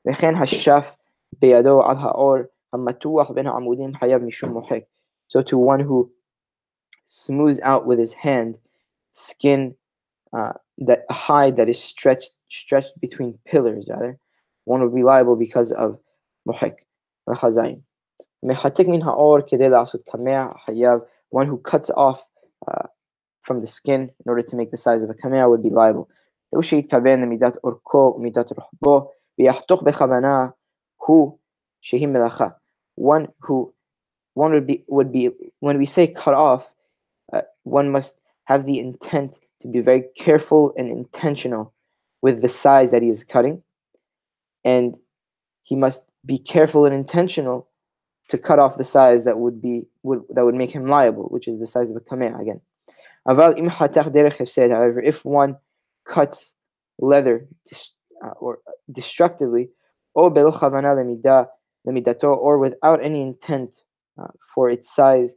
וכן 0.08 0.36
השף 0.36 0.96
בידו 1.40 1.84
על 1.84 1.98
האור 2.00 2.36
המתוח 2.74 3.32
בין 3.32 3.48
העמודים 3.48 3.94
חייב 3.94 4.22
משום 4.22 4.50
מוחק. 4.50 4.84
So 5.28 5.42
to 5.42 5.58
one 5.58 5.80
who 5.80 6.12
smooths 7.06 7.60
out 7.64 7.86
with 7.86 8.00
his 8.00 8.14
hand 8.14 8.60
skin 9.12 9.76
uh, 10.34 10.54
that 10.78 11.06
a 11.10 11.14
hide 11.14 11.56
that 11.58 11.70
is 11.70 11.82
stretched 11.82 12.32
stretched 12.50 13.00
between 13.00 13.40
pillars 13.46 13.88
rather, 13.90 14.20
one 14.65 14.83
would 14.83 14.95
be 14.95 15.03
liable 15.03 15.37
because 15.37 15.73
of 15.73 15.99
muhik, 16.49 16.75
al-khazain. 17.29 17.83
One 21.31 21.47
who 21.47 21.59
cuts 21.59 21.91
off 21.91 22.25
uh, 22.67 22.87
from 23.43 23.61
the 23.61 23.67
skin 23.67 24.01
in 24.01 24.27
order 24.27 24.43
to 24.43 24.57
make 24.57 24.71
the 24.71 24.77
size 24.77 25.03
of 25.03 25.11
a 25.11 25.15
kamea 25.15 25.49
would 25.49 25.63
be 25.63 25.71
liable. 25.71 26.09
One 32.95 33.29
who 33.41 33.75
one 34.35 34.53
would 34.53 34.67
be 34.67 34.85
would 34.89 35.13
be 35.13 35.31
when 35.61 35.79
we 35.79 35.87
say 35.87 36.07
cut 36.09 36.35
off, 36.35 36.73
uh, 37.33 37.43
one 37.63 37.91
must 37.91 38.17
have 38.45 38.67
the 38.67 38.79
intent 38.79 39.39
to 39.61 39.69
be 39.69 39.81
very 39.81 40.05
careful 40.17 40.73
and 40.77 40.91
intentional 40.91 41.73
with 42.23 42.43
the 42.43 42.49
size 42.49 42.91
that 42.91 43.03
he 43.03 43.09
is 43.09 43.25
cutting, 43.25 43.63
and 44.65 44.97
he 45.63 45.77
must 45.77 46.05
be 46.25 46.39
careful 46.39 46.85
and 46.87 46.95
intentional 46.95 47.69
to 48.29 48.39
cut 48.39 48.59
off 48.59 48.77
the 48.77 48.85
size 48.85 49.25
that 49.25 49.39
would 49.39 49.61
be 49.61 49.87
would 50.03 50.23
that 50.31 50.45
would 50.45 50.55
make 50.55 50.71
him 50.71 50.87
liable, 50.87 51.25
which 51.25 51.49
is 51.49 51.59
the 51.59 51.67
size 51.67 51.91
of 51.91 51.97
a 51.97 52.01
kamea 52.01 52.41
again. 52.41 52.61
However, 53.27 55.01
if 55.01 55.25
one 55.25 55.57
cuts 56.07 56.57
leather 56.99 57.47
uh, 58.25 58.31
or 58.41 58.59
destructively, 58.93 59.71
chavana 60.17 60.95
lemida 60.95 61.47
lemidato, 61.87 62.37
or 62.37 62.59
without 62.59 63.03
any 63.03 63.23
intent 63.23 63.75
uh, 64.21 64.29
for 64.55 64.69
its 64.69 64.95
size. 64.95 65.35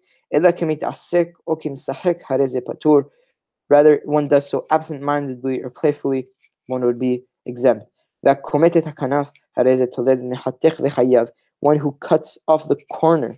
Rather, 3.70 4.01
one 4.03 4.27
does 4.27 4.50
so 4.50 4.65
absent-mindedly 4.72 5.62
or 5.62 5.70
playfully, 5.70 6.27
one 6.68 6.84
would 6.84 7.00
be 7.00 7.24
exempt. 7.46 7.86
והקומט 8.25 8.76
הכנף, 8.87 9.30
הרי 9.57 9.76
זה 9.76 9.87
תולד 9.87 10.21
מחתך 10.23 10.80
וחייב. 10.85 11.26
One 11.64 11.78
who 11.78 12.09
cuts 12.09 12.38
off 12.50 12.64
the 12.64 12.76
corner 12.92 13.33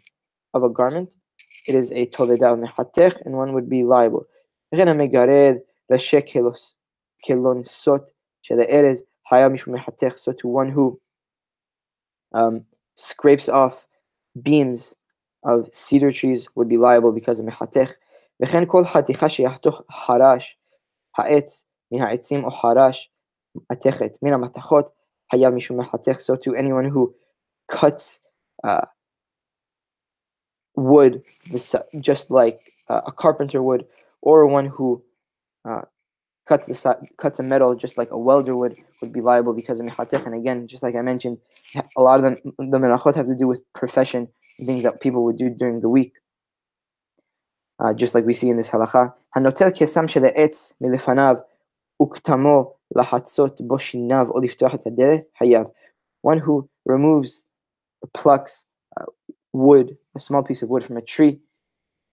of 0.57 0.62
a 0.62 0.69
garment, 0.69 1.14
it 1.69 1.75
is 1.75 1.90
a 1.92 2.16
תולדה 2.16 2.52
of 2.52 2.59
מחתך, 2.59 3.16
and 3.16 3.33
one 3.33 3.52
would 3.54 3.69
be 3.69 3.83
liable. 3.85 4.25
וכן 4.75 4.88
המגרד 4.88 5.54
ראשי 5.92 6.16
כלונסות 7.26 8.11
של 8.42 8.61
הארז, 8.61 9.02
חייב 9.28 9.52
משום 9.52 9.75
מחתך. 9.75 10.14
So 10.14 10.33
to 10.33 10.49
one 10.49 10.71
who 10.71 11.00
um, 12.35 12.64
scrapes 12.97 13.49
off 13.49 13.87
beams 14.42 14.95
of 15.45 15.69
cedar 15.73 16.12
trees 16.12 16.49
would 16.57 16.69
be 16.69 16.76
liable 16.76 17.12
because 17.12 17.40
of 17.40 17.45
מחתך. 17.45 17.92
וכן 18.42 18.62
כל 18.66 18.85
חתיכה 18.85 19.28
שיחתוך 19.28 19.83
חרש, 19.90 20.59
העץ 21.19 21.64
מן 21.92 22.02
העצים 22.02 22.45
או 22.45 22.50
חרש 22.50 23.11
matechet. 23.71 24.15
Mina 24.21 24.38
matachot 24.38 24.89
haya 25.27 25.51
mishum 25.51 25.83
machatech. 25.83 26.19
So 26.19 26.35
to 26.35 26.55
anyone 26.55 26.85
who 26.85 27.15
cuts 27.67 28.19
uh, 28.63 28.85
wood, 30.75 31.24
just 32.00 32.31
like 32.31 32.59
uh, 32.89 33.01
a 33.05 33.12
carpenter 33.12 33.62
would, 33.62 33.85
or 34.21 34.45
one 34.47 34.67
who 34.67 35.03
uh, 35.63 35.81
cuts 36.45 36.67
the 36.67 37.07
cuts 37.17 37.39
a 37.39 37.43
metal 37.43 37.75
just 37.75 37.97
like 37.97 38.12
a 38.12 38.17
welder 38.17 38.55
would 38.55 38.75
would 39.01 39.12
be 39.12 39.21
liable 39.21 39.53
because 39.53 39.79
of 39.79 39.85
mechatech. 39.85 40.25
And 40.25 40.35
again, 40.35 40.67
just 40.67 40.83
like 40.83 40.95
I 40.95 41.01
mentioned, 41.01 41.39
a 41.97 42.01
lot 42.01 42.19
of 42.19 42.24
them, 42.24 42.53
the 42.57 42.77
melachot 42.77 43.15
have 43.15 43.27
to 43.27 43.35
do 43.35 43.47
with 43.47 43.62
profession 43.74 44.27
things 44.65 44.83
that 44.83 45.01
people 45.01 45.24
would 45.25 45.38
do 45.38 45.50
during 45.50 45.81
the 45.81 45.89
week. 45.89 46.13
Uh, 47.79 47.93
just 47.93 48.15
like 48.15 48.25
we 48.25 48.33
see 48.33 48.50
in 48.50 48.57
this 48.57 48.69
halacha, 48.69 49.13
hanotel 49.35 49.71
kesam 49.71 50.05
sheleetz 50.07 50.74
milefanav 50.81 51.41
boshinav 53.60 54.32
hayav. 55.42 55.72
One 56.22 56.40
who 56.40 56.70
removes, 56.86 57.46
plucks 58.14 58.66
uh, 59.00 59.06
wood, 59.54 59.98
a 60.16 60.20
small 60.20 60.44
piece 60.44 60.62
of 60.62 60.70
wood 60.70 60.84
from 60.84 60.98
a 60.98 61.02
tree, 61.02 61.40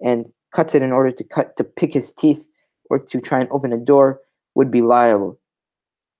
and 0.00 0.32
cuts 0.54 0.74
it 0.74 0.82
in 0.82 0.92
order 0.92 1.10
to 1.10 1.24
cut 1.24 1.56
to 1.56 1.64
pick 1.64 1.94
his 1.94 2.12
teeth 2.12 2.46
or 2.90 2.98
to 2.98 3.20
try 3.20 3.40
and 3.40 3.48
open 3.50 3.72
a 3.72 3.78
door 3.78 4.20
would 4.54 4.70
be 4.70 4.82
liable. 4.82 5.38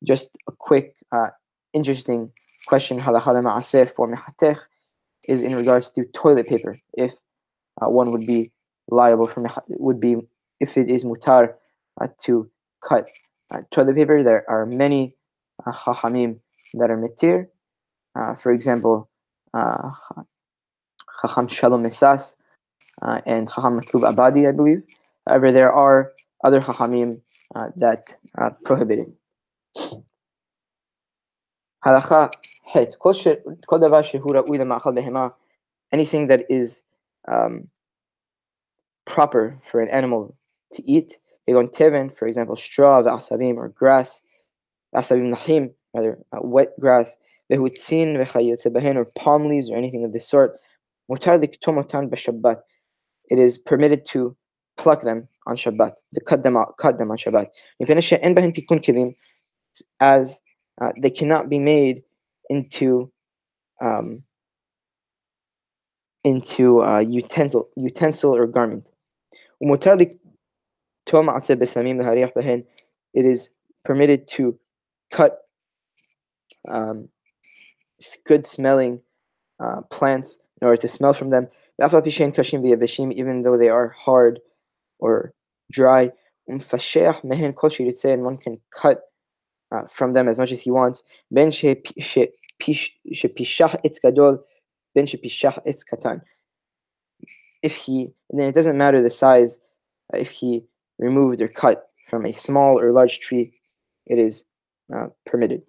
Just 0.04 0.36
a 0.48 0.52
quick, 0.52 0.94
uh, 1.12 1.28
interesting 1.72 2.32
question 2.66 2.98
for 2.98 3.14
mehatech 3.14 4.58
is 5.28 5.42
in 5.42 5.54
regards 5.54 5.90
to 5.92 6.04
toilet 6.14 6.48
paper. 6.48 6.76
If 6.94 7.12
uh, 7.80 7.88
one 7.88 8.10
would 8.10 8.26
be 8.26 8.50
liable 8.88 9.26
for 9.26 9.44
would 9.68 10.00
be 10.00 10.16
if 10.60 10.76
it 10.76 10.88
is 10.90 11.04
mutar 11.04 11.54
uh, 12.00 12.08
to 12.24 12.50
cut 12.82 13.08
uh, 13.52 13.60
toilet 13.70 13.96
paper. 13.96 14.22
There 14.22 14.44
are 14.48 14.66
many 14.66 15.14
uh, 15.66 15.72
chachamim 15.72 16.40
that 16.74 16.90
are 16.90 16.96
mitir. 16.96 17.48
Uh, 18.14 18.34
for 18.34 18.52
example, 18.52 19.08
uh, 19.54 19.90
Chacham 21.20 21.48
Shalom 21.48 21.82
Mesas 21.82 22.36
uh, 23.02 23.20
and 23.26 23.48
Chacham 23.48 23.80
Matlub 23.80 24.12
Abadi, 24.12 24.48
I 24.48 24.52
believe. 24.52 24.82
However, 25.26 25.52
there 25.52 25.72
are 25.72 26.12
other 26.44 26.60
Chachamim 26.60 27.20
uh, 27.54 27.68
that 27.76 28.16
uh, 28.38 28.50
prohibit 28.64 28.98
it. 29.00 30.02
Halacha 31.84 32.30
Het. 32.64 32.94
Anything 35.92 36.26
that 36.28 36.44
is 36.48 36.82
um, 37.28 37.68
proper 39.04 39.60
for 39.70 39.80
an 39.80 39.88
animal 39.88 40.36
to 40.72 40.90
eat. 40.90 41.18
Egon 41.48 41.68
for 42.14 42.26
example, 42.26 42.56
straw, 42.56 43.02
the 43.02 43.10
asavim, 43.10 43.56
or 43.56 43.68
grass. 43.68 44.22
Asavim 44.94 45.34
nahim, 45.34 45.72
rather, 45.94 46.18
uh, 46.32 46.38
wet 46.42 46.78
grass. 46.78 47.16
Vehutzin, 47.50 48.16
vechayotze 48.16 48.96
or 48.96 49.04
palm 49.04 49.48
leaves, 49.48 49.70
or 49.70 49.76
anything 49.76 50.04
of 50.04 50.12
this 50.12 50.28
sort. 50.28 50.58
It 51.08 51.48
is 53.38 53.58
permitted 53.58 54.04
to 54.06 54.36
pluck 54.78 55.02
them 55.02 55.28
on 55.46 55.56
Shabbat, 55.56 55.92
to 56.14 56.20
cut 56.20 56.42
them 56.42 56.56
out, 56.56 56.76
cut 56.78 56.98
them 56.98 57.10
on 57.10 57.18
Shabbat. 57.18 57.48
As 60.00 60.40
uh, 60.80 60.92
they 61.00 61.10
cannot 61.10 61.48
be 61.48 61.58
made 61.58 62.02
into 62.48 63.12
um, 63.80 64.22
into 66.24 66.82
uh, 66.82 67.00
utensil, 67.00 67.68
utensil 67.76 68.34
or 68.34 68.46
garment. 68.46 68.86
It 73.14 73.24
is 73.24 73.50
permitted 73.84 74.28
to 74.28 74.58
cut 75.10 75.38
um, 76.68 77.08
good 78.26 78.46
smelling 78.46 79.00
uh, 79.62 79.82
plants 79.90 80.38
in 80.60 80.66
order 80.66 80.80
to 80.80 80.88
smell 80.88 81.12
from 81.12 81.28
them, 81.28 81.48
even 81.80 83.42
though 83.42 83.56
they 83.56 83.68
are 83.68 83.88
hard 83.88 84.40
or 84.98 85.32
dry. 85.70 86.12
And 86.48 86.62
one 88.24 88.36
can 88.38 88.60
cut 88.70 89.02
uh, 89.70 89.82
from 89.90 90.12
them 90.12 90.28
as 90.28 90.38
much 90.38 90.52
as 90.52 90.60
he 90.60 90.70
wants. 90.70 91.02
If 97.62 97.74
he, 97.74 98.12
then 98.30 98.48
it 98.48 98.54
doesn't 98.54 98.76
matter 98.76 99.00
the 99.00 99.10
size, 99.10 99.58
uh, 100.12 100.18
if 100.18 100.30
he 100.30 100.64
removed 100.98 101.40
or 101.40 101.48
cut 101.48 101.88
from 102.08 102.26
a 102.26 102.32
small 102.32 102.78
or 102.78 102.92
large 102.92 103.20
tree, 103.20 103.52
it 104.06 104.18
is 104.18 104.44
uh, 104.94 105.06
permitted. 105.26 105.62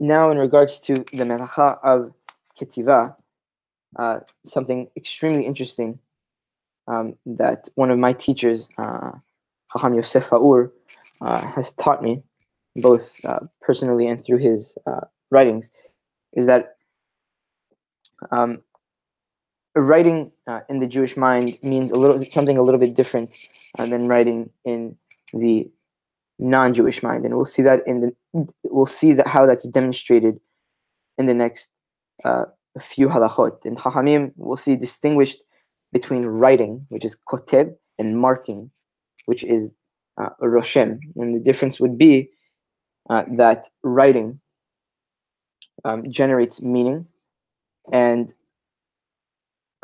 Now, 0.00 0.30
in 0.30 0.38
regards 0.38 0.78
to 0.80 0.94
the 0.94 1.24
melacha 1.24 1.78
of 1.82 2.12
ketiva, 2.58 3.16
uh, 3.98 4.20
something 4.44 4.88
extremely 4.96 5.44
interesting 5.44 5.98
um, 6.86 7.14
that 7.26 7.68
one 7.74 7.90
of 7.90 7.98
my 7.98 8.12
teachers, 8.12 8.68
uh, 8.78 9.12
Chacham 9.72 9.94
Yosef 9.94 10.24
Faur, 10.24 10.72
uh, 11.20 11.46
has 11.52 11.72
taught 11.72 12.02
me, 12.02 12.22
both 12.76 13.18
uh, 13.24 13.40
personally 13.60 14.06
and 14.06 14.24
through 14.24 14.38
his 14.38 14.76
uh, 14.86 15.00
writings, 15.30 15.70
is 16.34 16.46
that 16.46 16.76
um, 18.30 18.62
writing 19.80 20.32
uh, 20.46 20.60
in 20.68 20.80
the 20.80 20.86
Jewish 20.86 21.16
mind 21.16 21.58
means 21.62 21.90
a 21.90 21.96
little 21.96 22.22
something 22.22 22.58
a 22.58 22.62
little 22.62 22.80
bit 22.80 22.94
different 22.94 23.34
uh, 23.78 23.86
than 23.86 24.08
writing 24.08 24.50
in 24.64 24.96
the 25.32 25.70
non-Jewish 26.38 27.02
mind, 27.02 27.24
and 27.24 27.34
we'll 27.34 27.44
see 27.44 27.62
that 27.62 27.80
in 27.86 28.00
the 28.00 28.46
we'll 28.64 28.86
see 28.86 29.12
that 29.12 29.26
how 29.26 29.46
that's 29.46 29.66
demonstrated 29.68 30.38
in 31.18 31.26
the 31.26 31.34
next 31.34 31.70
uh, 32.24 32.44
few 32.80 33.08
halachot. 33.08 33.66
In 33.66 33.76
Chachamim, 33.76 34.32
we'll 34.36 34.56
see 34.56 34.76
distinguished 34.76 35.38
between 35.92 36.24
writing, 36.26 36.86
which 36.90 37.04
is 37.04 37.16
koteb, 37.28 37.74
and 37.98 38.18
marking, 38.18 38.70
which 39.26 39.42
is 39.42 39.74
uh, 40.20 40.30
roshem. 40.40 40.98
And 41.16 41.34
the 41.34 41.40
difference 41.40 41.80
would 41.80 41.98
be 41.98 42.30
uh, 43.10 43.24
that 43.36 43.68
writing 43.82 44.40
um, 45.84 46.10
generates 46.10 46.62
meaning, 46.62 47.06
and 47.92 48.32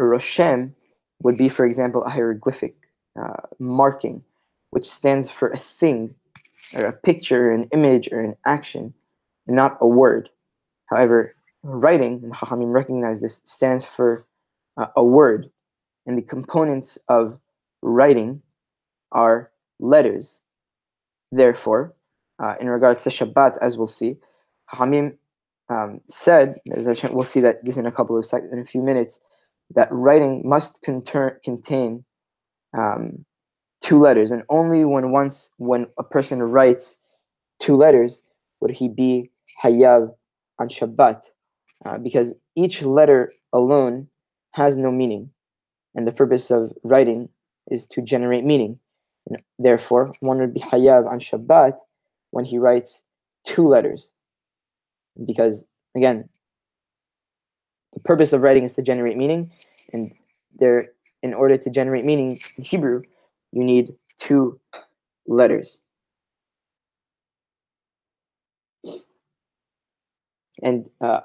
roshem 0.00 0.72
would 1.22 1.38
be, 1.38 1.48
for 1.48 1.64
example, 1.64 2.04
a 2.04 2.10
hieroglyphic 2.10 2.74
uh, 3.20 3.42
marking, 3.58 4.22
which 4.70 4.88
stands 4.88 5.30
for 5.30 5.48
a 5.50 5.58
thing 5.58 6.14
or 6.74 6.84
a 6.84 6.92
picture, 6.92 7.52
an 7.52 7.68
image, 7.72 8.08
or 8.10 8.20
an 8.20 8.36
action, 8.46 8.92
not 9.46 9.78
a 9.80 9.86
word. 9.86 10.28
However, 10.86 11.34
writing, 11.62 12.20
and 12.22 12.34
Chachamim 12.34 12.72
recognize 12.72 13.20
this, 13.20 13.42
stands 13.44 13.84
for 13.84 14.26
uh, 14.76 14.86
a 14.96 15.04
word, 15.04 15.50
and 16.06 16.18
the 16.18 16.22
components 16.22 16.98
of 17.08 17.38
writing 17.82 18.42
are 19.12 19.50
letters. 19.78 20.40
Therefore, 21.32 21.94
uh, 22.42 22.54
in 22.60 22.68
regards 22.68 23.04
to 23.04 23.10
Shabbat, 23.10 23.58
as 23.60 23.76
we'll 23.76 23.86
see, 23.86 24.16
Chachamim 24.72 25.16
um, 25.68 26.00
said, 26.08 26.58
as 26.72 26.86
we'll 27.04 27.24
see 27.24 27.40
that 27.40 27.64
this 27.64 27.76
in 27.76 27.86
a 27.86 27.92
couple 27.92 28.18
of 28.18 28.26
seconds, 28.26 28.52
in 28.52 28.58
a 28.58 28.64
few 28.64 28.82
minutes, 28.82 29.20
that 29.70 29.88
writing 29.90 30.42
must 30.44 30.82
contain 30.82 32.04
um, 32.76 33.24
two 33.82 34.00
letters, 34.00 34.30
and 34.30 34.42
only 34.48 34.84
when 34.84 35.10
once 35.10 35.50
when 35.58 35.86
a 35.98 36.02
person 36.02 36.42
writes 36.42 36.98
two 37.60 37.76
letters 37.76 38.22
would 38.60 38.70
he 38.70 38.88
be 38.88 39.30
hayav 39.62 40.14
on 40.58 40.68
Shabbat, 40.68 41.22
uh, 41.84 41.98
because 41.98 42.34
each 42.56 42.82
letter 42.82 43.32
alone 43.52 44.08
has 44.52 44.78
no 44.78 44.90
meaning. 44.90 45.30
and 45.94 46.06
the 46.06 46.12
purpose 46.12 46.50
of 46.50 46.72
writing 46.82 47.28
is 47.70 47.86
to 47.88 48.02
generate 48.02 48.44
meaning. 48.44 48.78
And 49.26 49.40
therefore, 49.58 50.12
one 50.20 50.38
would 50.38 50.52
be 50.52 50.60
hayav 50.60 51.08
on 51.08 51.20
Shabbat 51.20 51.74
when 52.30 52.44
he 52.44 52.58
writes 52.58 53.02
two 53.46 53.66
letters. 53.66 54.10
Because, 55.24 55.64
again, 55.96 56.28
the 57.94 58.00
purpose 58.00 58.32
of 58.32 58.42
writing 58.42 58.64
is 58.64 58.74
to 58.74 58.82
generate 58.82 59.16
meaning, 59.16 59.50
and 59.92 60.12
there, 60.58 60.90
in 61.22 61.32
order 61.32 61.56
to 61.56 61.70
generate 61.70 62.04
meaning 62.04 62.38
in 62.56 62.64
Hebrew, 62.64 63.02
you 63.52 63.64
need 63.64 63.94
two 64.18 64.58
letters. 65.26 65.80
And 70.62 70.88
uh, 71.00 71.20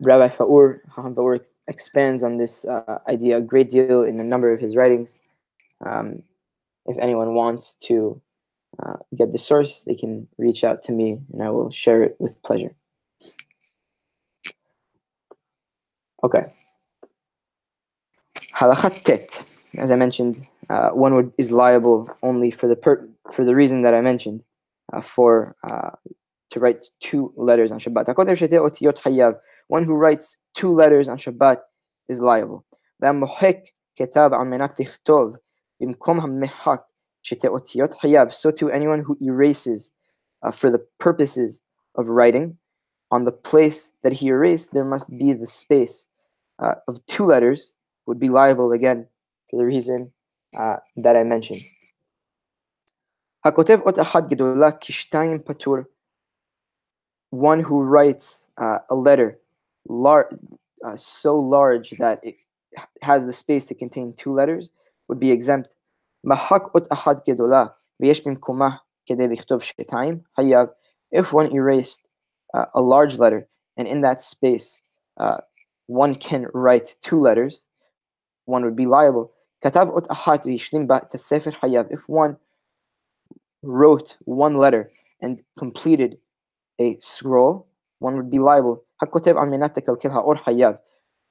Rabbi 0.00 0.28
Faur, 0.28 0.82
Hacham 0.88 1.14
Faur, 1.14 1.40
expands 1.68 2.24
on 2.24 2.38
this 2.38 2.64
uh, 2.64 2.98
idea 3.08 3.38
a 3.38 3.40
great 3.40 3.70
deal 3.70 4.02
in 4.02 4.20
a 4.20 4.24
number 4.24 4.52
of 4.52 4.60
his 4.60 4.76
writings. 4.76 5.16
Um, 5.84 6.22
if 6.86 6.96
anyone 6.98 7.34
wants 7.34 7.74
to 7.86 8.20
uh, 8.84 8.96
get 9.16 9.32
the 9.32 9.38
source, 9.38 9.82
they 9.82 9.94
can 9.94 10.28
reach 10.38 10.64
out 10.64 10.82
to 10.84 10.92
me 10.92 11.18
and 11.32 11.42
I 11.42 11.50
will 11.50 11.70
share 11.70 12.02
it 12.02 12.16
with 12.18 12.40
pleasure. 12.42 12.74
Okay. 16.24 16.46
Halachat 18.54 19.02
tet, 19.02 19.44
as 19.76 19.92
I 19.92 19.96
mentioned, 19.96 20.48
uh, 20.70 20.88
one 20.88 21.14
would, 21.16 21.30
is 21.36 21.52
liable 21.52 22.08
only 22.22 22.50
for 22.50 22.66
the 22.66 22.76
per, 22.76 23.06
for 23.30 23.44
the 23.44 23.54
reason 23.54 23.82
that 23.82 23.92
I 23.92 24.00
mentioned, 24.00 24.42
uh, 24.94 25.02
for 25.02 25.54
uh, 25.70 25.90
to 26.50 26.60
write 26.60 26.82
two 27.00 27.30
letters 27.36 27.70
on 27.70 27.78
Shabbat. 27.78 29.36
One 29.68 29.84
who 29.84 29.94
writes 29.94 30.36
two 30.54 30.72
letters 30.72 31.08
on 31.10 31.18
Shabbat 31.18 31.58
is 32.08 32.20
liable. 32.22 32.64
So 38.30 38.50
to 38.50 38.70
anyone 38.70 39.00
who 39.00 39.18
erases 39.20 39.90
uh, 40.42 40.50
for 40.50 40.70
the 40.70 40.86
purposes 40.98 41.60
of 41.96 42.08
writing, 42.08 42.56
on 43.10 43.24
the 43.24 43.32
place 43.32 43.92
that 44.02 44.12
he 44.12 44.28
erased, 44.28 44.72
there 44.72 44.84
must 44.84 45.08
be 45.10 45.32
the 45.32 45.46
space 45.46 46.06
uh, 46.58 46.76
of 46.88 47.04
two 47.06 47.24
letters, 47.24 47.72
would 48.06 48.18
be 48.18 48.28
liable 48.28 48.72
again 48.72 49.06
for 49.50 49.56
the 49.58 49.64
reason 49.64 50.12
uh, 50.58 50.76
that 50.96 51.16
I 51.16 51.24
mentioned. 51.24 51.60
One 57.30 57.60
who 57.60 57.82
writes 57.82 58.46
uh, 58.56 58.78
a 58.88 58.94
letter 58.94 59.38
lar- 59.86 60.30
uh, 60.84 60.96
so 60.96 61.38
large 61.38 61.90
that 61.98 62.20
it 62.22 62.36
has 63.02 63.26
the 63.26 63.32
space 63.32 63.64
to 63.66 63.74
contain 63.74 64.14
two 64.14 64.32
letters 64.32 64.70
would 65.08 65.20
be 65.20 65.30
exempt. 65.30 65.74
If 71.10 71.32
one 71.32 71.52
erased 71.52 72.06
uh, 72.54 72.66
a 72.74 72.80
large 72.80 73.18
letter 73.18 73.46
and 73.76 73.86
in 73.88 74.00
that 74.00 74.22
space 74.22 74.82
uh, 75.18 75.38
one 75.86 76.14
can 76.14 76.46
write 76.54 76.96
two 77.02 77.20
letters, 77.20 77.64
one 78.46 78.64
would 78.64 78.76
be 78.76 78.86
liable. 78.86 79.32
If 79.62 79.72
one 82.08 82.36
wrote 83.62 84.16
one 84.20 84.56
letter 84.56 84.90
and 85.20 85.40
completed 85.58 86.18
a 86.78 86.98
scroll, 87.00 87.66
one 87.98 88.16
would 88.16 88.30
be 88.30 88.38
liable. 88.38 88.84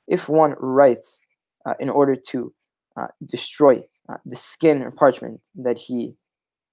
If 0.08 0.30
one 0.30 0.56
writes 0.60 1.22
uh, 1.66 1.74
in 1.80 1.90
order 1.90 2.16
to 2.16 2.54
uh, 2.98 3.08
destroy 3.26 3.84
uh, 4.10 4.18
the 4.26 4.36
skin 4.36 4.82
or 4.82 4.92
parchment 4.92 5.40
that 5.56 5.78
he 5.78 6.16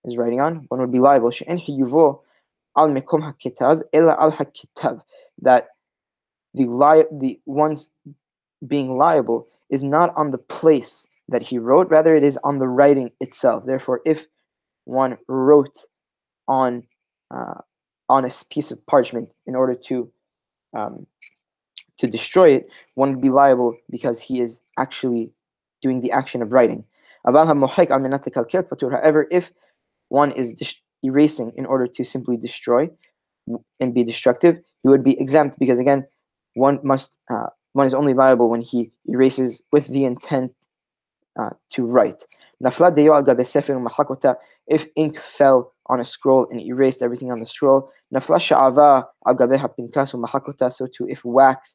is 0.04 0.16
writing 0.16 0.40
on, 0.40 0.66
one 0.68 0.80
would 0.80 0.92
be 0.92 0.98
liable. 0.98 1.30
That 5.42 5.68
the 6.54 6.66
li- 6.66 7.04
the 7.12 7.40
one's 7.46 7.90
being 8.66 8.96
liable 8.96 9.48
is 9.70 9.82
not 9.82 10.12
on 10.16 10.30
the 10.30 10.38
place 10.38 11.06
that 11.28 11.42
he 11.42 11.58
wrote, 11.58 11.88
rather 11.90 12.16
it 12.16 12.24
is 12.24 12.38
on 12.42 12.58
the 12.58 12.68
writing 12.68 13.10
itself. 13.20 13.64
Therefore, 13.64 14.00
if 14.04 14.26
one 14.84 15.18
wrote 15.28 15.86
on 16.48 16.84
uh, 17.32 17.60
on 18.08 18.24
a 18.24 18.30
piece 18.50 18.72
of 18.72 18.84
parchment 18.86 19.30
in 19.46 19.54
order 19.54 19.76
to 19.88 20.10
um, 20.76 21.06
to 21.98 22.06
destroy 22.06 22.54
it, 22.54 22.68
one 22.94 23.10
would 23.10 23.22
be 23.22 23.30
liable 23.30 23.76
because 23.90 24.22
he 24.22 24.40
is 24.40 24.60
actually 24.78 25.30
doing 25.82 26.00
the 26.00 26.10
action 26.10 26.42
of 26.42 26.52
writing. 26.52 26.84
However, 27.24 29.26
if 29.30 29.52
one 30.08 30.32
is 30.32 30.54
dis- 30.54 30.74
erasing 31.02 31.52
in 31.56 31.66
order 31.66 31.86
to 31.86 32.04
simply 32.04 32.36
destroy 32.36 32.88
and 33.78 33.94
be 33.94 34.04
destructive, 34.04 34.58
he 34.82 34.88
would 34.88 35.04
be 35.04 35.20
exempt 35.20 35.58
because 35.58 35.78
again, 35.78 36.06
one 36.54 36.80
must 36.82 37.12
uh, 37.30 37.46
one 37.72 37.86
is 37.86 37.94
only 37.94 38.14
liable 38.14 38.50
when 38.50 38.60
he 38.60 38.90
erases 39.06 39.62
with 39.72 39.86
the 39.88 40.04
intent 40.04 40.52
uh, 41.38 41.50
to 41.70 41.86
write. 41.86 42.26
If 44.66 44.88
ink 44.96 45.18
fell 45.18 45.72
on 45.86 46.00
a 46.00 46.04
scroll 46.04 46.46
and 46.50 46.60
erased 46.60 47.02
everything 47.02 47.32
on 47.32 47.40
the 47.40 47.46
scroll, 47.46 47.90
so 48.12 48.20
too 50.86 51.08
if 51.08 51.24
wax 51.24 51.74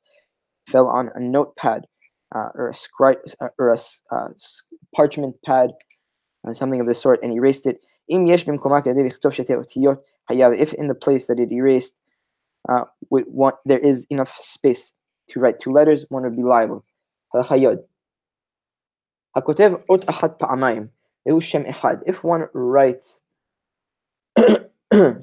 fell 0.68 0.88
on 0.88 1.10
a 1.16 1.20
notepad 1.20 1.88
uh, 2.34 2.50
or 2.56 2.70
a 2.70 2.76
scribe 2.76 3.18
uh, 3.42 3.50
or 3.58 3.74
a 3.74 3.78
uh, 4.12 4.30
parchment 4.96 5.36
pad, 5.46 5.72
uh, 6.48 6.54
something 6.54 6.80
of 6.80 6.88
this 6.88 7.02
sort, 7.02 7.22
and 7.24 7.34
erased 7.34 7.66
it. 7.66 7.80
If 8.08 8.46
in 10.74 10.88
the 10.88 10.96
place 10.96 11.28
that 11.28 11.40
it 11.40 11.52
erased, 11.52 11.96
uh, 12.70 12.86
want, 13.10 13.56
there 13.66 13.80
is 13.80 14.06
enough 14.10 14.38
space 14.40 14.92
to 15.30 15.40
write 15.40 15.60
two 15.60 15.72
letters, 15.72 16.06
one 16.10 16.24
would 16.24 16.36
be 16.36 16.44
liable. 16.44 16.84
If 22.06 22.24
one 22.24 22.48
writes 22.54 23.22
the 24.36 25.22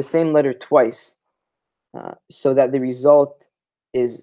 same 0.00 0.32
letter 0.32 0.54
twice, 0.54 1.16
uh, 1.96 2.12
so 2.30 2.54
that 2.54 2.72
the 2.72 2.80
result 2.80 3.48
is 3.92 4.22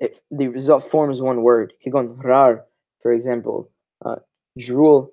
if 0.00 0.20
the 0.30 0.48
result 0.48 0.84
forms 0.84 1.22
one 1.22 1.42
word. 1.42 1.72
Kigon 1.84 2.22
rar, 2.22 2.66
for 3.02 3.12
example, 3.12 3.70
uh, 4.04 4.16
drool. 4.58 5.12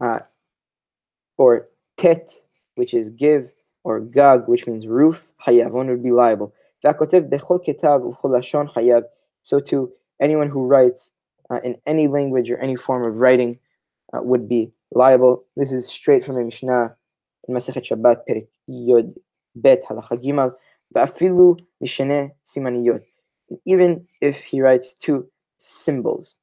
Uh, 0.00 0.18
or 1.38 1.68
tet, 1.96 2.30
which 2.74 2.94
is 2.94 3.10
give, 3.10 3.50
or 3.84 4.00
gag, 4.00 4.42
which 4.46 4.66
means 4.66 4.86
roof, 4.86 5.28
hayav, 5.46 5.70
one 5.70 5.88
would 5.88 6.02
be 6.02 6.10
liable. 6.10 6.52
So 9.42 9.60
to 9.60 9.92
anyone 10.20 10.48
who 10.48 10.66
writes 10.66 11.12
uh, 11.50 11.60
in 11.62 11.76
any 11.86 12.08
language 12.08 12.50
or 12.50 12.58
any 12.58 12.76
form 12.76 13.04
of 13.04 13.16
writing 13.16 13.58
uh, 14.12 14.20
would 14.22 14.48
be 14.48 14.72
liable. 14.92 15.44
This 15.56 15.72
is 15.72 15.86
straight 15.86 16.24
from 16.24 16.36
the 16.36 16.44
Mishnah 16.44 16.94
in 17.48 17.54
Masechet 17.54 17.86
Shabbat, 17.88 18.22
Perik 18.28 18.46
Yod 18.66 19.14
Bet 19.54 19.84
Halacha. 19.84 20.18
Even 23.64 24.06
if 24.20 24.36
he 24.40 24.60
writes 24.60 24.94
two 24.94 25.28
symbols. 25.56 26.36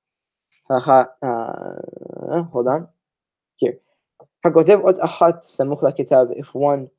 Uh, 0.69 0.79
hold 0.79 2.67
on, 2.67 2.88
here. 3.58 3.77
Hagotev 4.45 4.84
ot 4.84 4.99
ahat 4.99 5.45
samuch 5.45 5.95
kitab. 5.95 6.27
If 6.36 6.53
one 6.53 6.89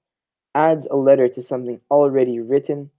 adds 0.55 0.89
a 0.91 0.97
letter 0.97 1.29
to 1.29 1.43
something 1.43 1.79
already 1.91 2.41
written, 2.41 2.91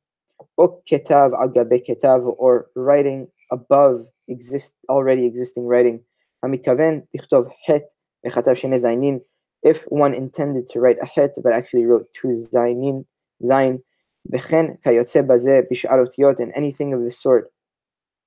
ketav 0.60 1.32
agabe 1.34 1.82
ketav, 1.88 2.36
or 2.38 2.68
writing 2.76 3.28
above 3.52 4.06
exist 4.28 4.76
already 4.88 5.26
existing 5.26 5.66
writing. 5.66 6.00
Hamikaven 6.44 7.08
tichtov 7.16 7.50
het 7.66 7.86
echatav 8.24 8.56
shene 8.56 8.78
zainin. 8.80 9.22
If 9.64 9.82
one 9.86 10.14
intended 10.14 10.70
to 10.70 10.80
write 10.80 10.98
a 11.02 11.08
het 11.08 11.40
but 11.42 11.54
actually 11.54 11.88
wrote 11.88 12.06
two 12.14 12.28
zainin 12.28 13.04
zain, 13.44 13.82
bechen 14.32 14.78
kayotze 14.86 15.26
baze 15.26 15.66
bish'arotiyot 15.72 16.40
and 16.40 16.54
anything 16.56 16.94
of 16.94 17.02
this 17.02 17.18
sort 17.20 17.52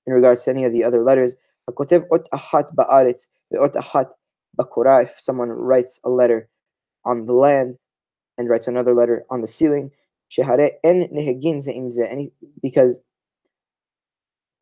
in 0.09 0.15
regards 0.15 0.43
to 0.45 0.51
any 0.51 0.65
of 0.65 0.73
the 0.73 0.83
other 0.83 1.05
letters. 1.05 1.37
Hakotev 1.71 2.09
ot 2.11 2.27
ahat 2.33 2.75
ba'aretz 2.75 3.29
ve'ot 3.55 3.75
ahat 3.75 4.09
בקורה, 4.58 5.04
if 5.04 5.12
someone 5.20 5.50
writes 5.50 6.00
a 6.04 6.10
letter 6.10 6.48
on 7.06 7.26
the 7.26 7.34
land 7.34 7.76
and 8.38 8.50
writes 8.50 8.68
another 8.68 8.94
letter 8.94 9.26
on 9.30 9.42
the 9.42 9.48
ceiling, 9.48 9.90
שהרי 10.30 10.68
אין 10.84 11.08
נהגין 11.12 11.62
זה 11.62 11.72
עם 11.74 11.90
זה, 11.90 12.08
because 12.66 13.00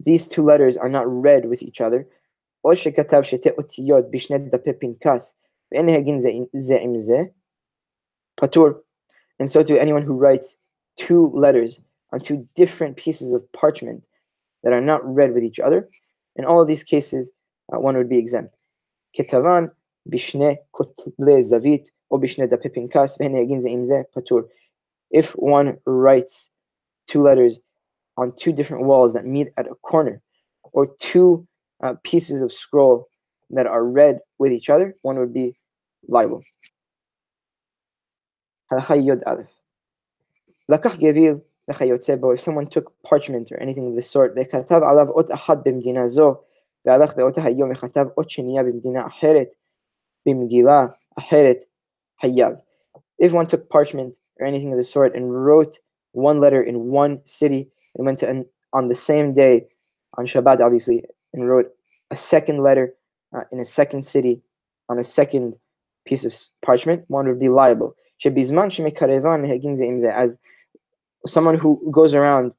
these 0.04 0.28
two 0.28 0.44
letters 0.44 0.78
are 0.78 0.90
not 0.90 1.06
read 1.08 1.46
with 1.46 1.62
each 1.62 1.82
other. 1.82 2.08
patur. 8.42 8.82
And 9.40 9.50
so 9.50 9.64
to 9.64 9.80
anyone 9.80 10.04
who 10.04 10.14
writes 10.14 10.58
two 10.98 11.32
letters 11.34 11.80
on 12.12 12.20
two 12.20 12.48
different 12.56 12.98
pieces 12.98 13.34
of 13.34 13.50
parchment 13.54 14.08
that 14.64 14.74
are 14.74 14.82
not 14.82 15.02
read 15.04 15.34
with 15.34 15.44
each 15.44 15.60
other. 15.60 15.90
In 16.36 16.46
all 16.46 16.62
of 16.62 16.68
these 16.68 16.84
cases, 16.84 17.32
uh, 17.74 17.80
one 17.80 17.98
would 17.98 18.10
be 18.10 18.18
exempt. 18.18 18.56
כתבן 19.14 19.68
בשני 20.06 20.56
כותלי 20.72 21.44
זווית 21.44 21.92
או 22.12 22.20
בשני 22.20 22.48
דפי 22.48 22.70
פנקס 22.70 23.18
והנה 23.20 23.40
יגין 23.40 23.60
זה 23.60 23.70
עם 23.70 23.86
זה 23.86 23.96
פטור. 24.14 24.40
If 25.16 25.28
one 25.36 25.68
writes 25.88 26.50
two 27.12 27.22
letters 27.22 27.60
on 28.20 28.32
two 28.32 28.54
different 28.54 28.84
walls 28.86 29.14
that 29.14 29.26
meet 29.26 29.48
at 29.58 29.68
a 29.68 29.76
corner 29.90 30.22
or 30.64 30.86
two 30.86 31.48
uh, 31.84 31.96
pieces 32.04 32.42
of 32.42 32.52
scroll 32.52 33.08
that 33.56 33.68
are 33.68 33.84
read 33.84 34.20
with 34.40 34.52
each 34.52 34.70
other, 34.70 34.96
one 35.02 35.18
would 35.20 35.34
be 35.34 35.54
liable. 36.08 36.42
הלכה 38.72 38.96
יוד 38.96 39.20
א' 39.26 39.42
לקח 40.70 40.96
גביל 40.96 41.36
וכיוצא 41.70 42.16
בו, 42.16 42.34
if 42.34 42.40
someone 42.40 42.66
took 42.66 42.92
parchment 43.08 43.52
or 43.52 43.60
anything 43.60 43.86
of 43.88 43.96
the 43.96 44.14
sort, 44.14 44.32
וכתב 44.36 44.80
עליו 44.92 45.10
אות 45.10 45.32
אחת 45.32 45.58
במדינה 45.66 46.08
זו, 46.08 46.36
והלך 46.86 47.16
באותה 47.16 47.42
היום 47.44 47.72
וכתב 47.72 48.06
אות 48.18 48.30
שנייה 48.30 48.64
במדינה 48.64 49.08
אחרת, 49.08 49.48
if 53.19 53.33
one 53.33 53.47
took 53.47 53.71
parchment 53.71 54.17
or 54.39 54.47
anything 54.47 54.73
of 54.73 54.77
the 54.77 54.83
sort 54.83 55.15
and 55.15 55.33
wrote 55.33 55.79
one 56.12 56.41
letter 56.41 56.62
in 56.62 56.91
one 56.91 57.21
city 57.25 57.69
and 57.95 58.05
went 58.05 58.19
to 58.21 58.29
an, 58.29 58.45
on 58.73 58.89
the 58.89 58.95
same 58.95 59.33
day, 59.33 59.67
on 60.19 60.27
Shabbat 60.27 60.61
obviously, 60.61 61.05
and 61.33 61.49
wrote 61.49 61.71
a 62.11 62.17
second 62.17 62.62
letter 62.62 62.95
uh, 63.37 63.43
in 63.53 63.61
a 63.61 63.65
second 63.65 64.03
city 64.03 64.43
on 64.89 64.99
a 64.99 65.05
second 65.05 65.55
piece 66.05 66.25
of 66.25 66.35
parchment, 66.65 67.05
one 67.09 67.27
would 67.27 67.41
be 67.41 67.49
liable. 67.49 67.97
As 68.25 70.39
someone 71.27 71.59
who 71.59 71.91
goes 71.91 72.15
around 72.15 72.53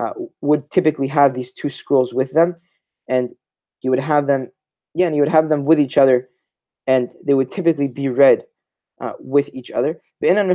uh, 0.00 0.10
would 0.40 0.70
typically 0.70 1.08
have 1.08 1.34
these 1.34 1.52
two 1.52 1.70
scrolls 1.70 2.14
with 2.14 2.32
them, 2.32 2.56
and 3.08 3.30
he 3.80 3.88
would 3.88 3.98
have 3.98 4.26
them, 4.26 4.50
yeah, 4.94 5.06
and 5.06 5.16
you 5.16 5.22
would 5.22 5.30
have 5.30 5.48
them 5.48 5.64
with 5.64 5.80
each 5.80 5.96
other 5.96 6.28
and 6.86 7.12
they 7.24 7.34
would 7.34 7.50
typically 7.50 7.88
be 7.88 8.08
read 8.08 8.44
uh, 9.00 9.12
with 9.18 9.50
each 9.52 9.70
other. 9.70 10.00
And 10.20 10.52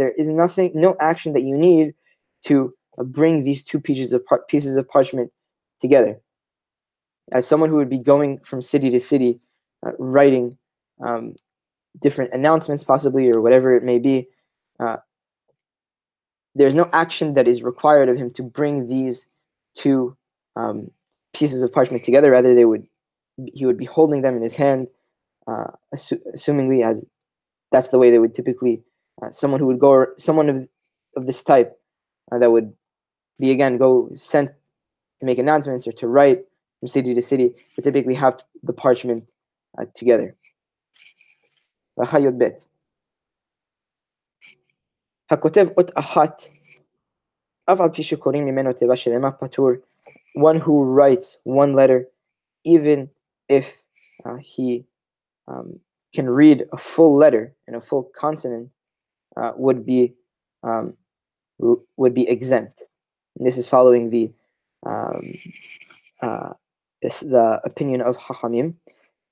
there 0.00 0.10
is 0.12 0.28
nothing, 0.28 0.72
no 0.74 0.96
action 1.00 1.32
that 1.32 1.42
you 1.42 1.56
need 1.56 1.94
to 2.46 2.74
uh, 2.98 3.04
bring 3.04 3.42
these 3.42 3.62
two 3.62 3.80
pieces 3.80 4.12
of 4.12 4.24
par- 4.26 4.44
pieces 4.48 4.76
of 4.76 4.88
parchment 4.88 5.30
together. 5.80 6.20
As 7.32 7.46
someone 7.46 7.70
who 7.70 7.76
would 7.76 7.88
be 7.88 7.98
going 7.98 8.40
from 8.40 8.60
city 8.60 8.90
to 8.90 8.98
city, 8.98 9.38
uh, 9.86 9.92
writing 9.98 10.58
um, 11.04 11.36
different 12.00 12.32
announcements, 12.32 12.82
possibly 12.82 13.30
or 13.30 13.40
whatever 13.40 13.76
it 13.76 13.84
may 13.84 13.98
be, 13.98 14.26
uh, 14.80 14.96
there's 16.54 16.74
no 16.74 16.88
action 16.92 17.34
that 17.34 17.46
is 17.46 17.62
required 17.62 18.08
of 18.08 18.16
him 18.16 18.32
to 18.32 18.42
bring 18.42 18.86
these 18.86 19.26
two 19.74 20.16
um, 20.56 20.90
pieces 21.32 21.62
of 21.62 21.72
parchment 21.72 22.02
together. 22.04 22.32
Rather, 22.32 22.54
they 22.54 22.64
would 22.64 22.86
he 23.54 23.66
would 23.66 23.78
be 23.78 23.84
holding 23.84 24.22
them 24.22 24.36
in 24.36 24.42
his 24.42 24.56
hand, 24.56 24.88
uh, 25.46 25.70
assu- 25.94 26.20
assumingly 26.34 26.84
as 26.84 27.04
that's 27.72 27.88
the 27.88 27.98
way 27.98 28.10
they 28.10 28.18
would 28.18 28.34
typically 28.34 28.82
uh, 29.22 29.30
someone 29.30 29.60
who 29.60 29.66
would 29.66 29.78
go 29.78 30.06
someone 30.16 30.48
of 30.48 30.68
of 31.16 31.26
this 31.26 31.42
type 31.42 31.78
uh, 32.32 32.38
that 32.38 32.50
would 32.50 32.72
be 33.38 33.50
again 33.50 33.76
go 33.76 34.10
sent 34.14 34.50
to 35.18 35.26
make 35.26 35.38
announcements 35.38 35.86
or 35.86 35.92
to 35.92 36.06
write 36.06 36.44
from 36.78 36.88
city 36.88 37.14
to 37.14 37.22
city 37.22 37.54
would 37.76 37.84
typically 37.84 38.14
have 38.14 38.42
the 38.62 38.72
parchment 38.72 39.24
uh, 39.78 39.84
together. 39.94 40.34
One 50.34 50.58
who 50.58 50.82
writes 50.82 51.38
one 51.44 51.74
letter, 51.74 52.08
even 52.64 53.10
if 53.50 53.82
uh, 54.24 54.36
he 54.36 54.86
um, 55.48 55.80
can 56.14 56.30
read 56.30 56.64
a 56.72 56.78
full 56.78 57.16
letter 57.16 57.52
and 57.66 57.76
a 57.76 57.80
full 57.80 58.04
consonant, 58.16 58.70
uh, 59.36 59.52
would 59.56 59.84
be 59.84 60.14
um, 60.62 60.94
would 61.58 62.14
be 62.14 62.26
exempt. 62.28 62.84
And 63.36 63.46
this 63.46 63.58
is 63.58 63.66
following 63.66 64.10
the 64.10 64.30
um, 64.86 65.34
uh, 66.22 66.50
this, 67.02 67.20
the 67.20 67.60
opinion 67.64 68.00
of 68.00 68.16
Hachamim. 68.16 68.74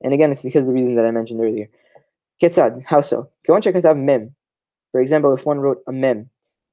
And 0.03 0.13
again, 0.13 0.33
it's 0.33 0.43
because 0.43 0.67
the 0.67 0.73
reason 0.73 0.95
that 0.97 1.07
I 1.07 1.11
mentioned 1.11 1.41
earlier. 1.41 1.69
Ketzad, 2.43 2.85
how 2.85 3.01
so? 3.01 3.31
mem. 3.95 4.35
For 4.93 5.01
example, 5.01 5.35
if 5.35 5.45
one 5.45 5.61
wrote 5.61 5.83
a 5.87 5.93
mem, 5.93 6.31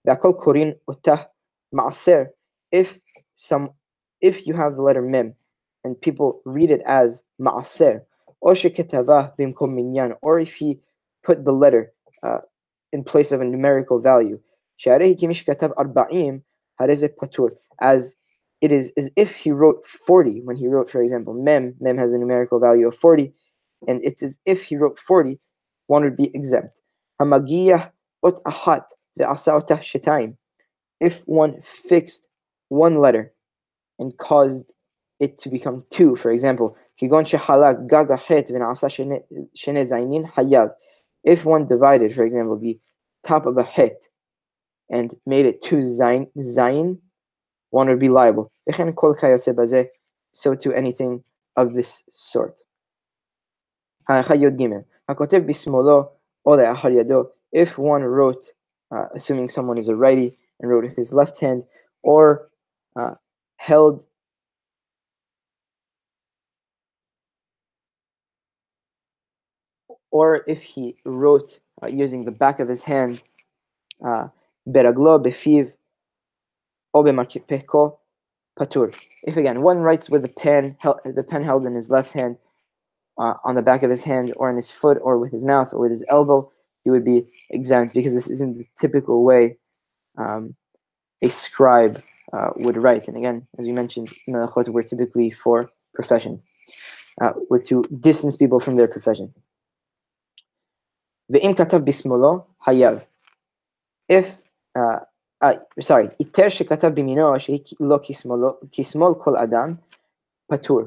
korin 0.07 0.75
utah 0.87 1.25
ma'aser, 1.73 2.29
if 2.71 2.99
some 3.35 3.71
if 4.21 4.47
you 4.47 4.53
have 4.53 4.75
the 4.75 4.81
letter 4.81 5.01
mem 5.01 5.35
and 5.85 6.01
people 6.01 6.41
read 6.45 6.71
it 6.71 6.81
as 6.85 7.23
ma'aser, 7.39 8.01
or 8.41 8.55
minyan, 9.67 10.13
or 10.21 10.39
if 10.39 10.55
he 10.55 10.79
put 11.23 11.45
the 11.45 11.51
letter 11.51 11.93
uh, 12.23 12.39
in 12.91 13.03
place 13.03 13.31
of 13.31 13.39
a 13.39 13.45
numerical 13.45 13.99
value, 13.99 14.39
as 17.81 18.15
it 18.61 18.71
is 18.71 18.91
as 18.97 19.11
if 19.15 19.35
he 19.35 19.51
wrote 19.51 19.85
40 19.85 20.41
when 20.43 20.55
he 20.55 20.67
wrote, 20.67 20.89
for 20.89 21.03
example, 21.03 21.33
mem, 21.35 21.75
mem 21.79 21.97
has 21.97 22.11
a 22.11 22.17
numerical 22.17 22.59
value 22.59 22.87
of 22.87 22.95
40, 22.95 23.31
and 23.87 24.03
it's 24.03 24.23
as 24.23 24.39
if 24.45 24.63
he 24.63 24.75
wrote 24.75 24.99
40, 24.99 25.39
one 25.85 26.03
would 26.03 26.17
be 26.17 26.31
exempt. 26.33 26.81
If 30.99 31.21
one 31.27 31.61
fixed 31.61 32.27
one 32.69 32.95
letter 32.95 33.33
and 33.99 34.17
caused 34.17 34.73
it 35.19 35.37
to 35.39 35.49
become 35.49 35.83
two, 35.89 36.15
for 36.15 36.31
example, 36.31 36.75
if 41.25 41.45
one 41.45 41.67
divided, 41.67 42.15
for 42.15 42.23
example, 42.23 42.57
the 42.57 42.79
top 43.25 43.45
of 43.45 43.57
a 43.57 43.63
het 43.63 44.07
and 44.89 45.15
made 45.25 45.45
it 45.45 45.61
two 45.61 45.81
zain, 45.81 46.27
zayin 46.37 46.99
one 47.71 47.89
would 47.89 47.99
be 47.99 48.09
liable. 48.09 48.51
So 50.31 50.55
to 50.55 50.73
anything 50.73 51.23
of 51.55 51.73
this 51.73 52.03
sort. 52.09 52.61
If 57.51 57.77
one 57.77 58.03
wrote, 58.03 58.45
uh, 58.91 59.05
assuming 59.15 59.49
someone 59.49 59.77
is 59.77 59.87
a 59.87 59.95
righty, 59.95 60.37
and 60.59 60.69
wrote 60.71 60.83
with 60.83 60.95
his 60.95 61.11
left 61.11 61.39
hand, 61.39 61.63
or 62.03 62.49
uh, 62.95 63.15
held 63.57 64.05
or 70.15 70.45
if 70.47 70.63
he 70.63 70.95
wrote 71.03 71.59
uh, 71.83 71.87
using 71.87 72.23
the 72.23 72.31
back 72.31 72.61
of 72.61 72.69
his 72.69 72.83
hand, 72.83 73.21
uh, 74.09 74.29
beraglo 74.65 75.13
befiv 75.21 75.73
obe 76.93 77.11
patur. 78.57 78.87
If 79.23 79.35
again 79.35 79.61
one 79.61 79.79
writes 79.79 80.09
with 80.09 80.21
the 80.21 80.29
pen, 80.43 80.77
the 81.03 81.25
pen 81.29 81.43
held 81.43 81.65
in 81.65 81.75
his 81.75 81.89
left 81.89 82.13
hand, 82.13 82.37
uh, 83.17 83.33
on 83.43 83.55
the 83.55 83.61
back 83.61 83.83
of 83.83 83.89
his 83.89 84.03
hand, 84.03 84.31
or 84.37 84.49
in 84.49 84.55
his 84.55 84.71
foot, 84.71 84.97
or 85.01 85.17
with 85.17 85.33
his 85.33 85.43
mouth, 85.43 85.73
or 85.73 85.79
with 85.81 85.91
his 85.91 86.03
elbow, 86.07 86.49
he 86.85 86.89
would 86.89 87.03
be 87.03 87.25
exempt 87.49 87.93
because 87.93 88.13
this 88.13 88.29
isn't 88.29 88.57
the 88.57 88.65
typical 88.79 89.25
way 89.25 89.57
um, 90.17 90.55
a 91.21 91.27
scribe 91.27 92.01
uh, 92.31 92.51
would 92.55 92.77
write. 92.77 93.09
And 93.09 93.17
again, 93.17 93.47
as 93.59 93.65
we 93.65 93.73
mentioned, 93.73 94.07
melachot 94.29 94.69
were 94.69 94.83
typically 94.83 95.29
for 95.31 95.69
professions, 95.93 96.41
uh, 97.21 97.33
were 97.49 97.63
to 97.63 97.83
distance 97.99 98.37
people 98.37 98.61
from 98.61 98.77
their 98.77 98.87
professions. 98.87 99.37
ואם 101.30 101.50
כתב 101.56 101.76
בשמאלו, 101.76 102.38
חייב. 102.64 102.98
If, 104.12 104.26
uh, 104.78 105.00
uh, 105.44 105.58
sorry, 105.80 106.14
איתר 106.20 106.48
שכתב 106.48 106.88
בימינו, 106.88 107.40
שהיא 107.40 107.60
לא 107.80 107.98
כשמאל 108.72 109.14
כל 109.18 109.36
אדם, 109.36 109.72
פטור. 110.46 110.80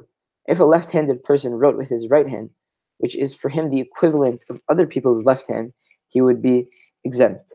If 0.51 0.59
a 0.59 0.65
left-handed 0.65 1.23
person 1.23 1.53
wrote 1.53 1.77
with 1.77 1.89
his 1.89 2.09
right 2.09 2.27
hand, 2.27 2.49
which 2.97 3.15
is 3.15 3.33
for 3.33 3.49
him 3.49 3.69
the 3.69 3.79
equivalent 3.79 4.43
of 4.49 4.61
other 4.69 4.85
people's 4.85 5.23
left 5.23 5.47
hand, 5.47 5.73
he 6.07 6.21
would 6.21 6.41
be 6.41 6.67
exempt. 7.03 7.53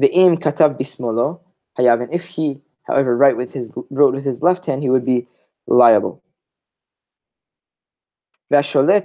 Ve'im 0.00 0.38
katav 0.38 0.78
bismolo 0.78 1.40
hayav, 1.78 2.02
and 2.02 2.12
if 2.12 2.24
he, 2.24 2.60
however, 2.84 3.16
write 3.16 3.36
with 3.36 3.52
his 3.52 3.72
wrote 3.90 4.14
with 4.14 4.24
his 4.24 4.42
left 4.42 4.66
hand, 4.66 4.82
he 4.82 4.90
would 4.90 5.04
be 5.04 5.26
liable. 5.66 6.22
Someone 8.49 9.03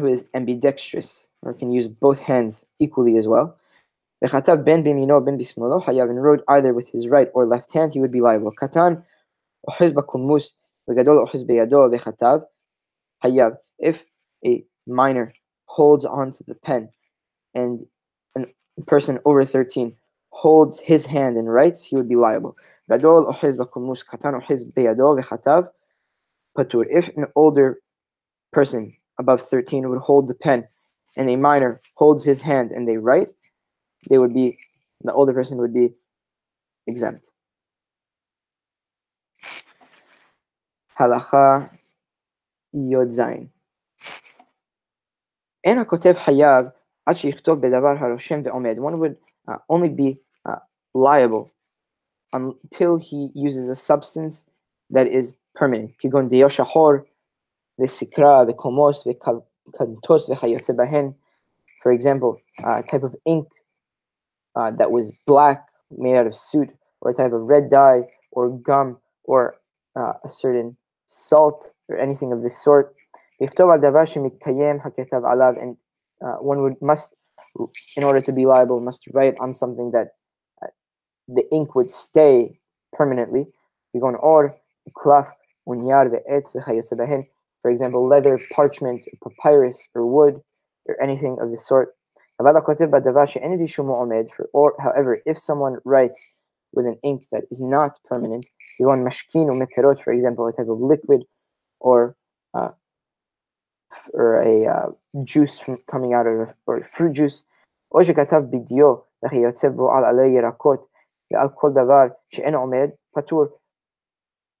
who 0.00 0.06
is 0.06 0.26
ambidextrous 0.34 1.28
or 1.42 1.54
can 1.54 1.72
use 1.72 1.88
both 1.88 2.18
hands 2.18 2.66
equally 2.78 3.16
as 3.16 3.26
well. 3.26 3.56
Ve'chatav 4.22 4.62
ben 4.64 4.84
ben 4.84 5.38
bismolo 5.38 5.80
wrote 6.22 6.44
either 6.48 6.74
with 6.74 6.88
his 6.88 7.08
right 7.08 7.30
or 7.34 7.46
left 7.46 7.72
hand, 7.72 7.92
he 7.92 8.00
would 8.00 8.12
be 8.12 8.20
liable. 8.20 8.52
Katan 8.52 9.02
hayav. 13.24 13.56
If 13.78 14.04
a 14.44 14.64
minor 14.86 15.32
holds 15.64 16.04
onto 16.04 16.44
the 16.44 16.54
pen 16.54 16.90
and 17.54 17.86
a 18.36 18.46
person 18.86 19.18
over 19.24 19.44
13 19.44 19.96
holds 20.30 20.80
his 20.80 21.06
hand 21.06 21.36
and 21.36 21.52
writes, 21.52 21.82
he 21.82 21.96
would 21.96 22.08
be 22.08 22.16
liable. 22.16 22.56
Gadol 22.88 23.26
katan 23.32 24.42
v'chatav 26.57 26.65
patur. 26.65 26.85
If 26.89 27.09
an 27.17 27.25
older 27.35 27.79
person 28.51 28.95
above 29.19 29.41
13 29.41 29.89
would 29.89 29.99
hold 29.99 30.27
the 30.27 30.35
pen 30.35 30.67
and 31.15 31.29
a 31.29 31.35
minor 31.35 31.81
holds 31.95 32.23
his 32.23 32.41
hand 32.41 32.71
and 32.71 32.87
they 32.87 32.97
write, 32.97 33.29
they 34.09 34.17
would 34.17 34.33
be, 34.33 34.57
the 35.03 35.13
older 35.13 35.33
person 35.33 35.57
would 35.57 35.73
be 35.73 35.93
exempt. 36.87 37.29
Halacha 40.99 41.69
Yod 42.73 43.11
Zayin. 43.11 43.49
אין 45.63 45.79
הכותב 45.79 46.13
חייב 46.13 46.65
עד 47.05 47.15
שיכתוב 47.15 47.61
בדבר 47.61 47.93
הרושם 47.99 48.41
ועומד. 48.43 48.77
One 48.77 48.99
would 48.99 49.15
uh, 49.49 49.57
only 49.69 49.89
be 49.89 50.19
uh, 50.47 50.59
liable 50.93 51.51
until 52.33 52.97
he 52.97 53.29
uses 53.35 53.69
a 53.69 53.75
substance 53.75 54.45
that 54.89 55.07
is 55.07 55.35
permanent, 55.54 55.98
que 55.98 56.10
the 56.10 56.28
Dios 56.28 56.56
the 56.56 56.64
Vesikra, 57.80 58.46
the 58.46 58.54
Vekantos, 58.54 60.28
Vechayosebahen, 60.28 61.14
for 61.82 61.92
example, 61.92 62.40
a 62.64 62.82
type 62.82 63.02
of 63.02 63.16
ink 63.26 63.48
uh, 64.54 64.70
that 64.70 64.90
was 64.90 65.12
black 65.26 65.66
made 65.90 66.16
out 66.16 66.26
of 66.26 66.36
soot, 66.36 66.70
or 67.00 67.10
a 67.10 67.14
type 67.14 67.32
of 67.32 67.40
red 67.40 67.68
dye, 67.68 68.02
or 68.30 68.50
gum, 68.50 68.98
or 69.24 69.56
uh, 69.96 70.12
a 70.24 70.28
certain 70.28 70.76
salt, 71.06 71.70
or 71.88 71.98
anything 71.98 72.32
of 72.32 72.42
this 72.42 72.62
sort. 72.62 72.94
And 73.40 73.50
uh, 76.24 76.36
one 76.36 76.62
would 76.62 76.80
must, 76.80 77.14
in 77.96 78.04
order 78.04 78.20
to 78.20 78.32
be 78.32 78.46
liable, 78.46 78.80
must 78.80 79.08
write 79.12 79.34
on 79.40 79.52
something 79.52 79.90
that 79.90 80.14
uh, 80.62 80.68
the 81.26 81.42
ink 81.50 81.74
would 81.74 81.90
stay 81.90 82.60
permanently. 82.92 83.46
You're 83.92 84.00
going 84.00 84.14
or 84.16 84.56
klaf 84.96 85.32
for 87.62 87.70
example, 87.70 88.08
leather, 88.08 88.40
parchment, 88.52 89.02
papyrus, 89.22 89.86
or 89.94 90.06
wood, 90.06 90.40
or 90.86 91.00
anything 91.02 91.38
of 91.40 91.50
the 91.50 91.58
sort. 91.58 91.94
However, 94.78 95.20
if 95.24 95.38
someone 95.38 95.76
writes 95.84 96.28
with 96.72 96.86
an 96.86 96.98
ink 97.04 97.24
that 97.30 97.44
is 97.50 97.60
not 97.60 97.98
permanent, 98.04 98.46
for 98.78 100.12
example, 100.12 100.46
a 100.46 100.52
type 100.52 100.68
of 100.68 100.80
liquid 100.80 101.24
or 101.80 102.16
uh, 102.54 102.70
or 104.12 104.42
a 104.42 104.66
uh, 104.66 104.90
juice 105.24 105.60
coming 105.90 106.14
out 106.14 106.26
of 106.26 106.48
a, 106.48 106.54
or 106.66 106.84
fruit 106.84 107.12
juice. 107.12 107.44
Or 107.90 108.04
שכתב 108.04 108.42
בדיו 108.50 108.94
וכי 109.24 109.36
יוצא 109.36 109.68
בו 109.68 109.92
על 109.92 110.04
עלי 110.04 110.40
The 110.40 110.78
ועל 111.32 111.48
כל 111.54 111.70
דבר 111.72 112.14
שאין 112.28 112.54
עומד 112.54 112.88
פטור 113.14 113.44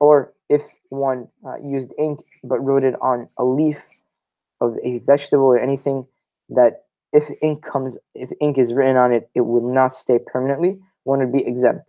or 0.04 0.32
if 0.56 0.62
one 0.90 1.28
uh, 1.46 1.56
used 1.64 1.92
ink 1.98 2.20
but 2.44 2.58
wrote 2.60 2.84
it 2.84 2.94
on 3.00 3.28
a 3.38 3.44
leaf 3.44 3.78
of 4.60 4.76
a 4.84 4.98
vegetable 4.98 5.46
or 5.46 5.58
anything 5.58 6.06
that 6.48 6.84
if 7.12 7.30
ink 7.42 7.62
comes 7.62 7.96
if 8.14 8.30
ink 8.40 8.58
is 8.58 8.72
written 8.72 8.96
on 8.96 9.12
it 9.12 9.30
it 9.34 9.40
will 9.40 9.68
not 9.80 9.94
stay 9.94 10.18
permanently 10.32 10.78
one 11.04 11.18
would 11.18 11.32
be 11.32 11.44
exempt. 11.46 11.84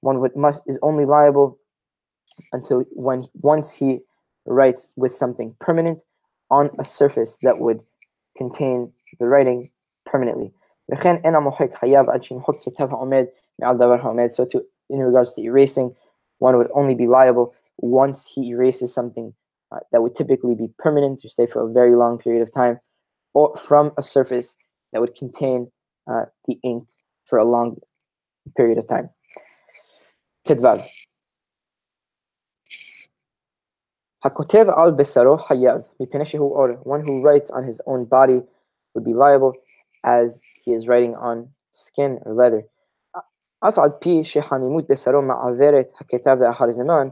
One 0.00 0.20
would 0.20 0.36
must 0.36 0.62
is 0.66 0.78
only 0.82 1.04
liable 1.04 1.58
until 2.52 2.84
when 2.92 3.24
once 3.34 3.72
he 3.72 4.00
writes 4.46 4.88
with 4.96 5.14
something 5.14 5.56
permanent 5.60 6.00
on 6.50 6.70
a 6.78 6.84
surface 6.84 7.38
that 7.42 7.58
would 7.58 7.80
contain 8.36 8.92
the 9.18 9.26
writing 9.26 9.70
permanently. 10.04 10.52
So 10.90 10.96
to 14.44 14.64
in 14.90 15.00
regards 15.00 15.34
to 15.34 15.42
erasing, 15.42 15.94
one 16.38 16.58
would 16.58 16.70
only 16.74 16.94
be 16.94 17.06
liable 17.06 17.54
once 17.78 18.26
he 18.26 18.50
erases 18.50 18.92
something 18.92 19.32
uh, 19.72 19.78
that 19.92 20.02
would 20.02 20.14
typically 20.14 20.54
be 20.54 20.68
permanent 20.78 21.20
to 21.20 21.28
stay 21.28 21.46
for 21.46 21.62
a 21.62 21.72
very 21.72 21.94
long 21.94 22.18
period 22.18 22.42
of 22.42 22.52
time, 22.52 22.78
or 23.32 23.56
from 23.56 23.92
a 23.96 24.02
surface 24.02 24.56
that 24.92 25.00
would 25.00 25.14
contain 25.14 25.70
uh, 26.06 26.24
the 26.46 26.58
ink 26.62 26.86
for 27.26 27.38
a 27.38 27.44
long 27.44 27.78
period 28.56 28.78
of 28.78 28.86
time. 28.86 29.08
Or 30.46 30.56
one 36.82 37.04
who 37.04 37.22
writes 37.22 37.50
on 37.50 37.64
his 37.64 37.80
own 37.86 38.04
body 38.04 38.42
would 38.94 39.04
be 39.04 39.14
liable 39.14 39.54
as 40.03 40.41
he 40.63 40.71
is 40.73 40.87
writing 40.87 41.15
on 41.15 41.49
skin 41.71 42.19
or 42.25 42.33
leather. 42.33 42.63
אף 43.67 43.79
על 43.79 43.89
פי 43.99 44.23
שחמימות 44.23 44.87
בשרו 44.89 45.21
מעוורת 45.21 45.89
הכתב 46.01 46.37
לאחר 46.41 46.71
זמן, 46.71 47.07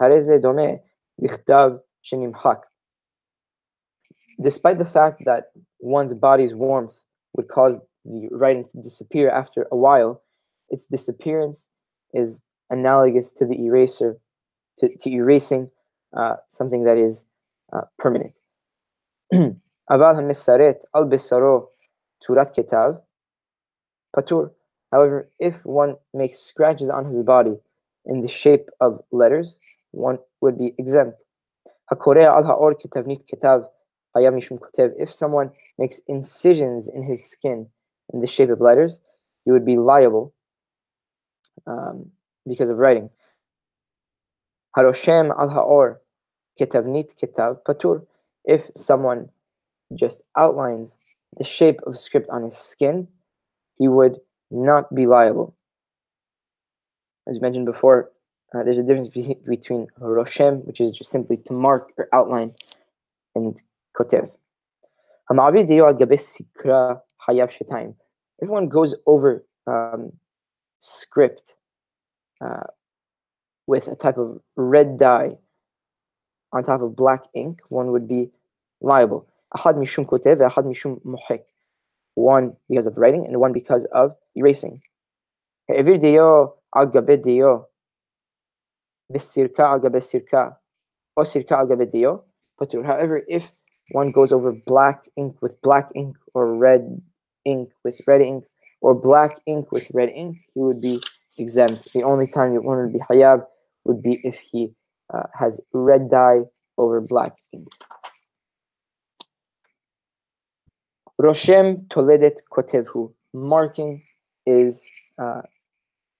הרי 0.00 0.20
זה 0.20 0.38
דומה 0.38 0.70
לכתב 1.18 1.70
שנמחק. 2.02 2.66
Despite 4.42 4.78
the 4.78 4.84
fact 4.84 5.24
that 5.24 5.42
one's 5.80 6.14
body's 6.14 6.54
warmth 6.54 7.04
would 7.36 7.48
cause 7.48 7.78
the 8.04 8.28
writing 8.30 8.64
to 8.70 8.76
disappear 8.80 9.30
after 9.30 9.66
a 9.72 9.76
while, 9.76 10.22
its 10.70 10.86
disappearance 10.86 11.68
is 12.14 12.40
analogous 12.70 13.32
to 13.32 13.44
the 13.44 13.58
eraser, 13.66 14.16
to, 14.78 14.88
to 15.02 15.08
erasing 15.10 15.70
uh, 16.16 16.36
something 16.48 16.84
that 16.84 16.98
is 16.98 17.26
uh, 17.72 17.84
permanent. 17.98 18.34
אבל 19.90 20.14
המסרט 20.18 20.84
על 20.92 21.04
בשרו 21.10 21.66
Turat 22.23 22.55
Ketav, 22.55 23.01
Patur. 24.15 24.51
However, 24.91 25.29
if 25.39 25.65
one 25.65 25.95
makes 26.13 26.37
scratches 26.39 26.89
on 26.89 27.05
his 27.05 27.23
body 27.23 27.57
in 28.05 28.21
the 28.21 28.27
shape 28.27 28.69
of 28.79 29.03
letters, 29.11 29.59
one 29.91 30.19
would 30.41 30.57
be 30.57 30.73
exempt. 30.77 31.21
If 31.91 31.99
someone 35.13 35.51
makes 35.77 36.01
incisions 36.07 36.87
in 36.87 37.03
his 37.03 37.29
skin 37.29 37.67
in 38.13 38.21
the 38.21 38.27
shape 38.27 38.49
of 38.49 38.61
letters, 38.61 38.99
he 39.43 39.51
would 39.51 39.65
be 39.65 39.75
liable 39.77 40.33
um, 41.67 42.11
because 42.47 42.69
of 42.69 42.77
writing. 42.77 43.09
Haroshem 44.75 45.29
al 45.37 45.49
Haor 45.49 45.97
Ketavnit 46.59 47.15
Ketab 47.21 47.63
Patur. 47.63 48.07
If 48.43 48.71
someone 48.75 49.29
just 49.93 50.21
outlines 50.37 50.97
the 51.37 51.43
shape 51.43 51.79
of 51.85 51.99
script 51.99 52.29
on 52.29 52.43
his 52.43 52.57
skin, 52.57 53.07
he 53.77 53.87
would 53.87 54.17
not 54.51 54.93
be 54.93 55.05
liable. 55.05 55.55
As 57.27 57.41
mentioned 57.41 57.65
before, 57.65 58.11
uh, 58.53 58.63
there's 58.63 58.77
a 58.77 58.83
difference 58.83 59.09
be- 59.09 59.37
between 59.47 59.87
roshem, 59.99 60.63
which 60.65 60.79
is 60.79 60.91
just 60.91 61.11
simply 61.11 61.37
to 61.37 61.53
mark 61.53 61.91
or 61.97 62.07
outline, 62.13 62.53
and 63.33 63.59
kotev. 63.97 64.29
If 68.39 68.49
one 68.49 68.67
goes 68.67 68.95
over 69.07 69.45
um, 69.65 70.11
script 70.79 71.53
uh, 72.43 72.67
with 73.65 73.87
a 73.87 73.95
type 73.95 74.17
of 74.17 74.39
red 74.55 74.99
dye 74.99 75.31
on 76.53 76.63
top 76.63 76.81
of 76.81 76.95
black 76.95 77.21
ink, 77.33 77.61
one 77.69 77.91
would 77.91 78.07
be 78.07 78.29
liable. 78.81 79.27
One 82.15 82.55
because 82.69 82.87
of 82.87 82.97
writing 82.97 83.25
and 83.25 83.39
one 83.39 83.53
because 83.53 83.85
of 83.93 84.15
erasing. 84.35 84.81
However, 92.83 93.21
if 93.27 93.51
one 93.91 94.11
goes 94.11 94.31
over 94.31 94.51
black 94.65 95.05
ink 95.17 95.35
with 95.41 95.61
black 95.61 95.89
ink 95.95 96.17
or 96.33 96.55
red 96.55 97.01
ink 97.45 97.69
with 97.83 97.99
red 98.07 98.21
ink 98.21 98.45
or 98.81 98.95
black 98.95 99.39
ink 99.45 99.71
with 99.71 99.87
red 99.93 100.09
ink, 100.09 100.37
he 100.53 100.61
would 100.61 100.81
be 100.81 101.01
exempt. 101.37 101.87
The 101.93 102.03
only 102.03 102.27
time 102.27 102.55
one 102.55 102.77
would 102.77 102.93
be 102.93 102.99
hayab 102.99 103.45
would 103.83 104.01
be 104.01 104.19
if 104.23 104.35
he 104.35 104.73
uh, 105.13 105.23
has 105.37 105.61
red 105.73 106.09
dye 106.09 106.41
over 106.77 107.01
black 107.01 107.33
ink. 107.53 107.67
Roshem 111.25 111.87
toledet 111.87 112.37
kotevhu. 112.51 113.11
Marking 113.33 114.03
is 114.45 114.85
uh, 115.19 115.41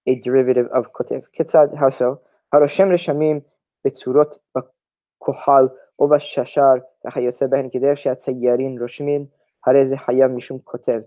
a 0.08 0.20
derivative 0.22 0.66
of 0.74 0.92
kotev. 0.94 1.22
Kitzad 1.38 1.78
how 1.78 1.90
so? 1.90 2.22
Haroshem 2.52 2.90
reshamim 2.90 3.44
betzurot 3.86 4.34
bakohal 4.56 5.70
uva 6.02 6.16
shashar 6.16 6.80
v'chayose 7.06 7.44
behen 7.52 7.72
keder 7.72 7.96
she'at 7.96 8.20
sayyarin 8.20 8.80
roshmin 8.80 9.28
harez 9.68 9.94
hayav 9.94 10.32
mishum 10.36 10.64
kotev. 10.64 11.04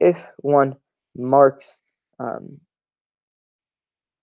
If 0.00 0.26
one 0.38 0.76
marks 1.14 1.82
um, 2.18 2.58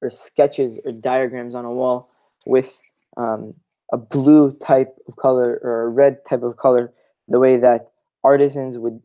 or 0.01 0.09
sketches 0.09 0.80
or 0.86 0.91
diagrams 0.91 1.53
on 1.53 1.65
a 1.65 1.71
wall 1.71 2.09
with 2.47 2.82
um, 3.15 3.53
a 3.93 3.97
blue 3.97 4.53
type 4.53 4.95
of 5.07 5.15
color 5.17 5.59
or 5.61 5.84
a 5.84 5.89
red 5.89 6.17
type 6.27 6.41
of 6.41 6.57
color, 6.57 6.91
the 7.27 7.39
way 7.39 7.57
that 7.57 7.89
artisans 8.23 8.80
would 8.80 8.99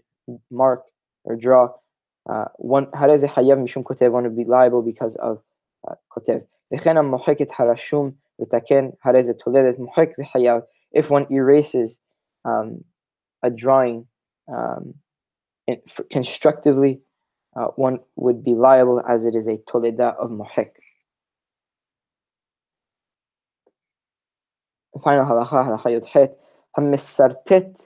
mark 0.51 0.85
or 1.25 1.37
draw. 1.37 1.69
Uh, 2.29 2.47
one 2.57 2.87
هرز 2.95 3.25
hayav 3.25 3.59
mishum 3.59 3.83
kotev 3.83 4.13
want 4.13 4.25
to 4.25 4.31
be 4.31 4.45
liable 4.45 4.83
because 4.83 5.17
of 5.17 5.43
uh, 5.89 5.95
كتاب 6.17 6.47
بخنا 6.73 7.03
محكة 7.03 7.47
هرشوم 7.53 8.17
لتكن 8.39 8.93
هرز 9.03 9.31
تولدت 9.31 9.81
محك 9.81 10.15
بحياف 10.19 10.63
if 10.97 11.11
one 11.11 11.27
erases 11.31 11.99
um, 12.45 12.85
a 13.43 13.51
drawing 13.51 14.07
um, 14.49 14.95
constructively 16.11 17.01
uh, 17.57 17.67
one 17.77 18.01
would 18.17 18.43
be 18.43 18.55
liable 18.55 19.01
as 19.09 19.25
it 19.25 19.35
is 19.35 19.47
a 19.47 19.57
toleda 19.69 20.17
of 20.17 20.31
muhik. 20.31 20.71
Final 25.03 25.25
halacha 25.25 25.65
halacha 25.67 26.01
yudhet 26.01 26.35
hamisartet. 26.77 27.81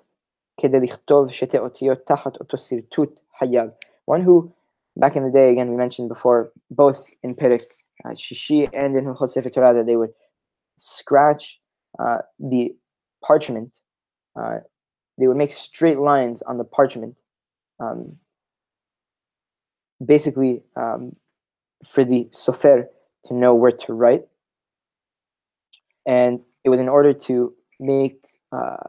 כדי 0.57 0.79
לכתוב 0.79 1.31
שתי 1.31 1.57
אותיות 1.57 1.99
תחת 2.05 2.35
אותו 2.35 2.57
שרטוט 2.57 3.19
חייב. 3.39 3.69
One 4.05 4.21
who, 4.21 4.51
back 4.99 5.15
in 5.15 5.23
the 5.23 5.31
day, 5.31 5.49
again, 5.51 5.69
we 5.71 5.77
mentioned 5.77 6.09
before, 6.09 6.51
both 6.69 6.99
in 7.23 7.35
Perek 7.35 7.63
uh, 8.05 8.09
Shishi 8.09 8.69
and 8.73 8.95
in 8.97 9.05
Hilchot 9.05 9.29
Sefer 9.29 9.49
Torah, 9.49 9.73
that 9.73 9.85
they 9.85 9.95
would 9.95 10.13
scratch 10.77 11.59
uh, 11.99 12.19
the 12.39 12.75
parchment. 13.25 13.71
Uh, 14.39 14.57
they 15.17 15.27
would 15.27 15.37
make 15.37 15.53
straight 15.53 15.99
lines 15.99 16.41
on 16.41 16.57
the 16.57 16.63
parchment, 16.63 17.15
um, 17.79 18.17
basically 20.03 20.63
um, 20.75 21.15
for 21.87 22.03
the 22.03 22.27
sofer 22.31 22.85
to 23.25 23.33
know 23.33 23.53
where 23.55 23.71
to 23.71 23.93
write. 23.93 24.23
And 26.05 26.41
it 26.65 26.69
was 26.69 26.79
in 26.79 26.89
order 26.89 27.13
to 27.27 27.53
make 27.79 28.19
uh, 28.51 28.87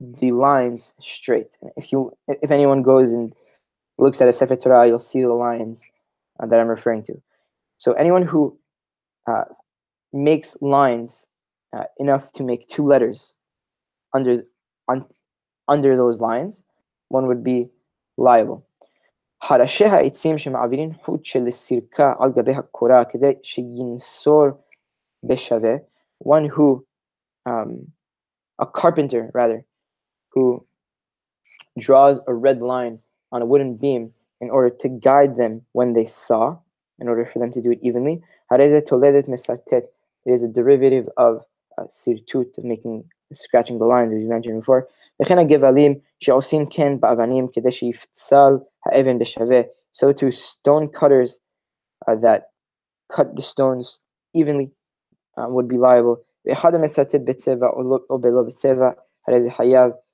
the 0.00 0.32
lines 0.32 0.94
straight. 1.00 1.48
If 1.76 1.92
you, 1.92 2.16
if 2.28 2.50
anyone 2.50 2.82
goes 2.82 3.12
and 3.12 3.32
looks 3.98 4.20
at 4.20 4.28
a 4.28 4.32
Sefer 4.32 4.56
Torah, 4.56 4.86
you'll 4.86 4.98
see 4.98 5.22
the 5.22 5.32
lines 5.32 5.84
uh, 6.40 6.46
that 6.46 6.58
I'm 6.58 6.68
referring 6.68 7.02
to. 7.04 7.22
So 7.78 7.92
anyone 7.92 8.22
who 8.22 8.58
uh, 9.26 9.44
makes 10.12 10.56
lines 10.60 11.26
uh, 11.76 11.84
enough 11.98 12.32
to 12.32 12.42
make 12.42 12.66
two 12.68 12.86
letters 12.86 13.36
under 14.14 14.44
on, 14.88 15.06
under 15.68 15.96
those 15.96 16.20
lines, 16.20 16.62
one 17.08 17.26
would 17.26 17.42
be 17.42 17.68
liable. 18.16 18.66
حرشه 19.42 19.86
העצים 19.86 20.38
שמעבירים 20.38 20.92
חוט 20.94 21.24
של 21.24 21.50
סירקה 21.50 22.12
על 22.18 22.32
גבי 22.32 22.52
הקורה 22.52 23.04
כדי 23.04 23.32
שינסור 23.42 24.46
בשווה 25.24 25.74
one 26.24 26.48
who, 26.48 26.84
um, 27.46 27.92
a 28.58 28.66
carpenter 28.66 29.30
rather, 29.34 29.64
who 30.33 30.65
draws 31.77 32.21
a 32.27 32.33
red 32.33 32.61
line 32.61 32.99
on 33.31 33.41
a 33.41 33.45
wooden 33.45 33.75
beam 33.75 34.13
in 34.41 34.49
order 34.49 34.69
to 34.69 34.89
guide 34.89 35.37
them 35.37 35.61
when 35.73 35.93
they 35.93 36.05
saw, 36.05 36.57
in 36.99 37.07
order 37.07 37.25
for 37.25 37.39
them 37.39 37.51
to 37.51 37.61
do 37.61 37.71
it 37.71 37.79
evenly. 37.81 38.21
It 38.51 38.61
is 38.61 38.73
a 40.43 40.47
derivative 40.47 41.09
of 41.17 41.43
uh, 41.77 41.83
sirtut, 41.83 42.57
of 42.57 42.63
making, 42.63 43.03
scratching 43.33 43.79
the 43.79 43.85
lines, 43.85 44.13
as 44.13 44.19
we 44.19 44.25
mentioned 44.25 44.61
before. 44.61 44.87
So 49.91 50.13
to 50.13 50.31
stone 50.31 50.87
cutters 50.89 51.39
uh, 52.07 52.15
that 52.15 52.49
cut 53.11 53.35
the 53.35 53.41
stones 53.41 53.99
evenly 54.33 54.71
um, 55.37 55.53
would 55.53 55.67
be 55.67 55.77
liable. 55.77 56.23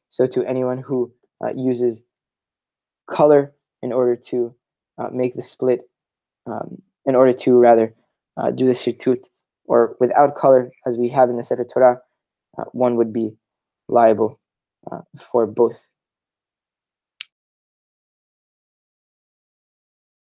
So 0.10 0.28
to 0.28 0.46
anyone 0.46 0.80
who 0.80 1.12
uh, 1.44 1.52
uses 1.56 2.04
color 3.10 3.54
in 3.82 3.92
order 3.92 4.16
to 4.30 4.56
uh, 4.98 5.10
make 5.12 5.36
the 5.36 5.42
split, 5.42 5.82
um, 6.48 6.82
in 7.06 7.16
order 7.16 7.34
to 7.34 7.60
rather 7.60 7.94
uh, 8.38 8.52
do 8.52 8.66
the 8.66 8.72
sirtut, 8.72 9.26
or 9.66 9.96
without 10.00 10.36
color, 10.36 10.72
as 10.86 10.98
we 10.98 11.10
have 11.10 11.30
in 11.30 11.38
the 11.38 11.44
Sefer 11.44 11.66
Torah, 11.66 12.00
uh, 12.58 12.66
one 12.72 12.96
would 12.96 13.12
be 13.12 13.36
liable 13.88 14.40
uh, 14.92 15.02
for 15.32 15.46
both 15.46 15.86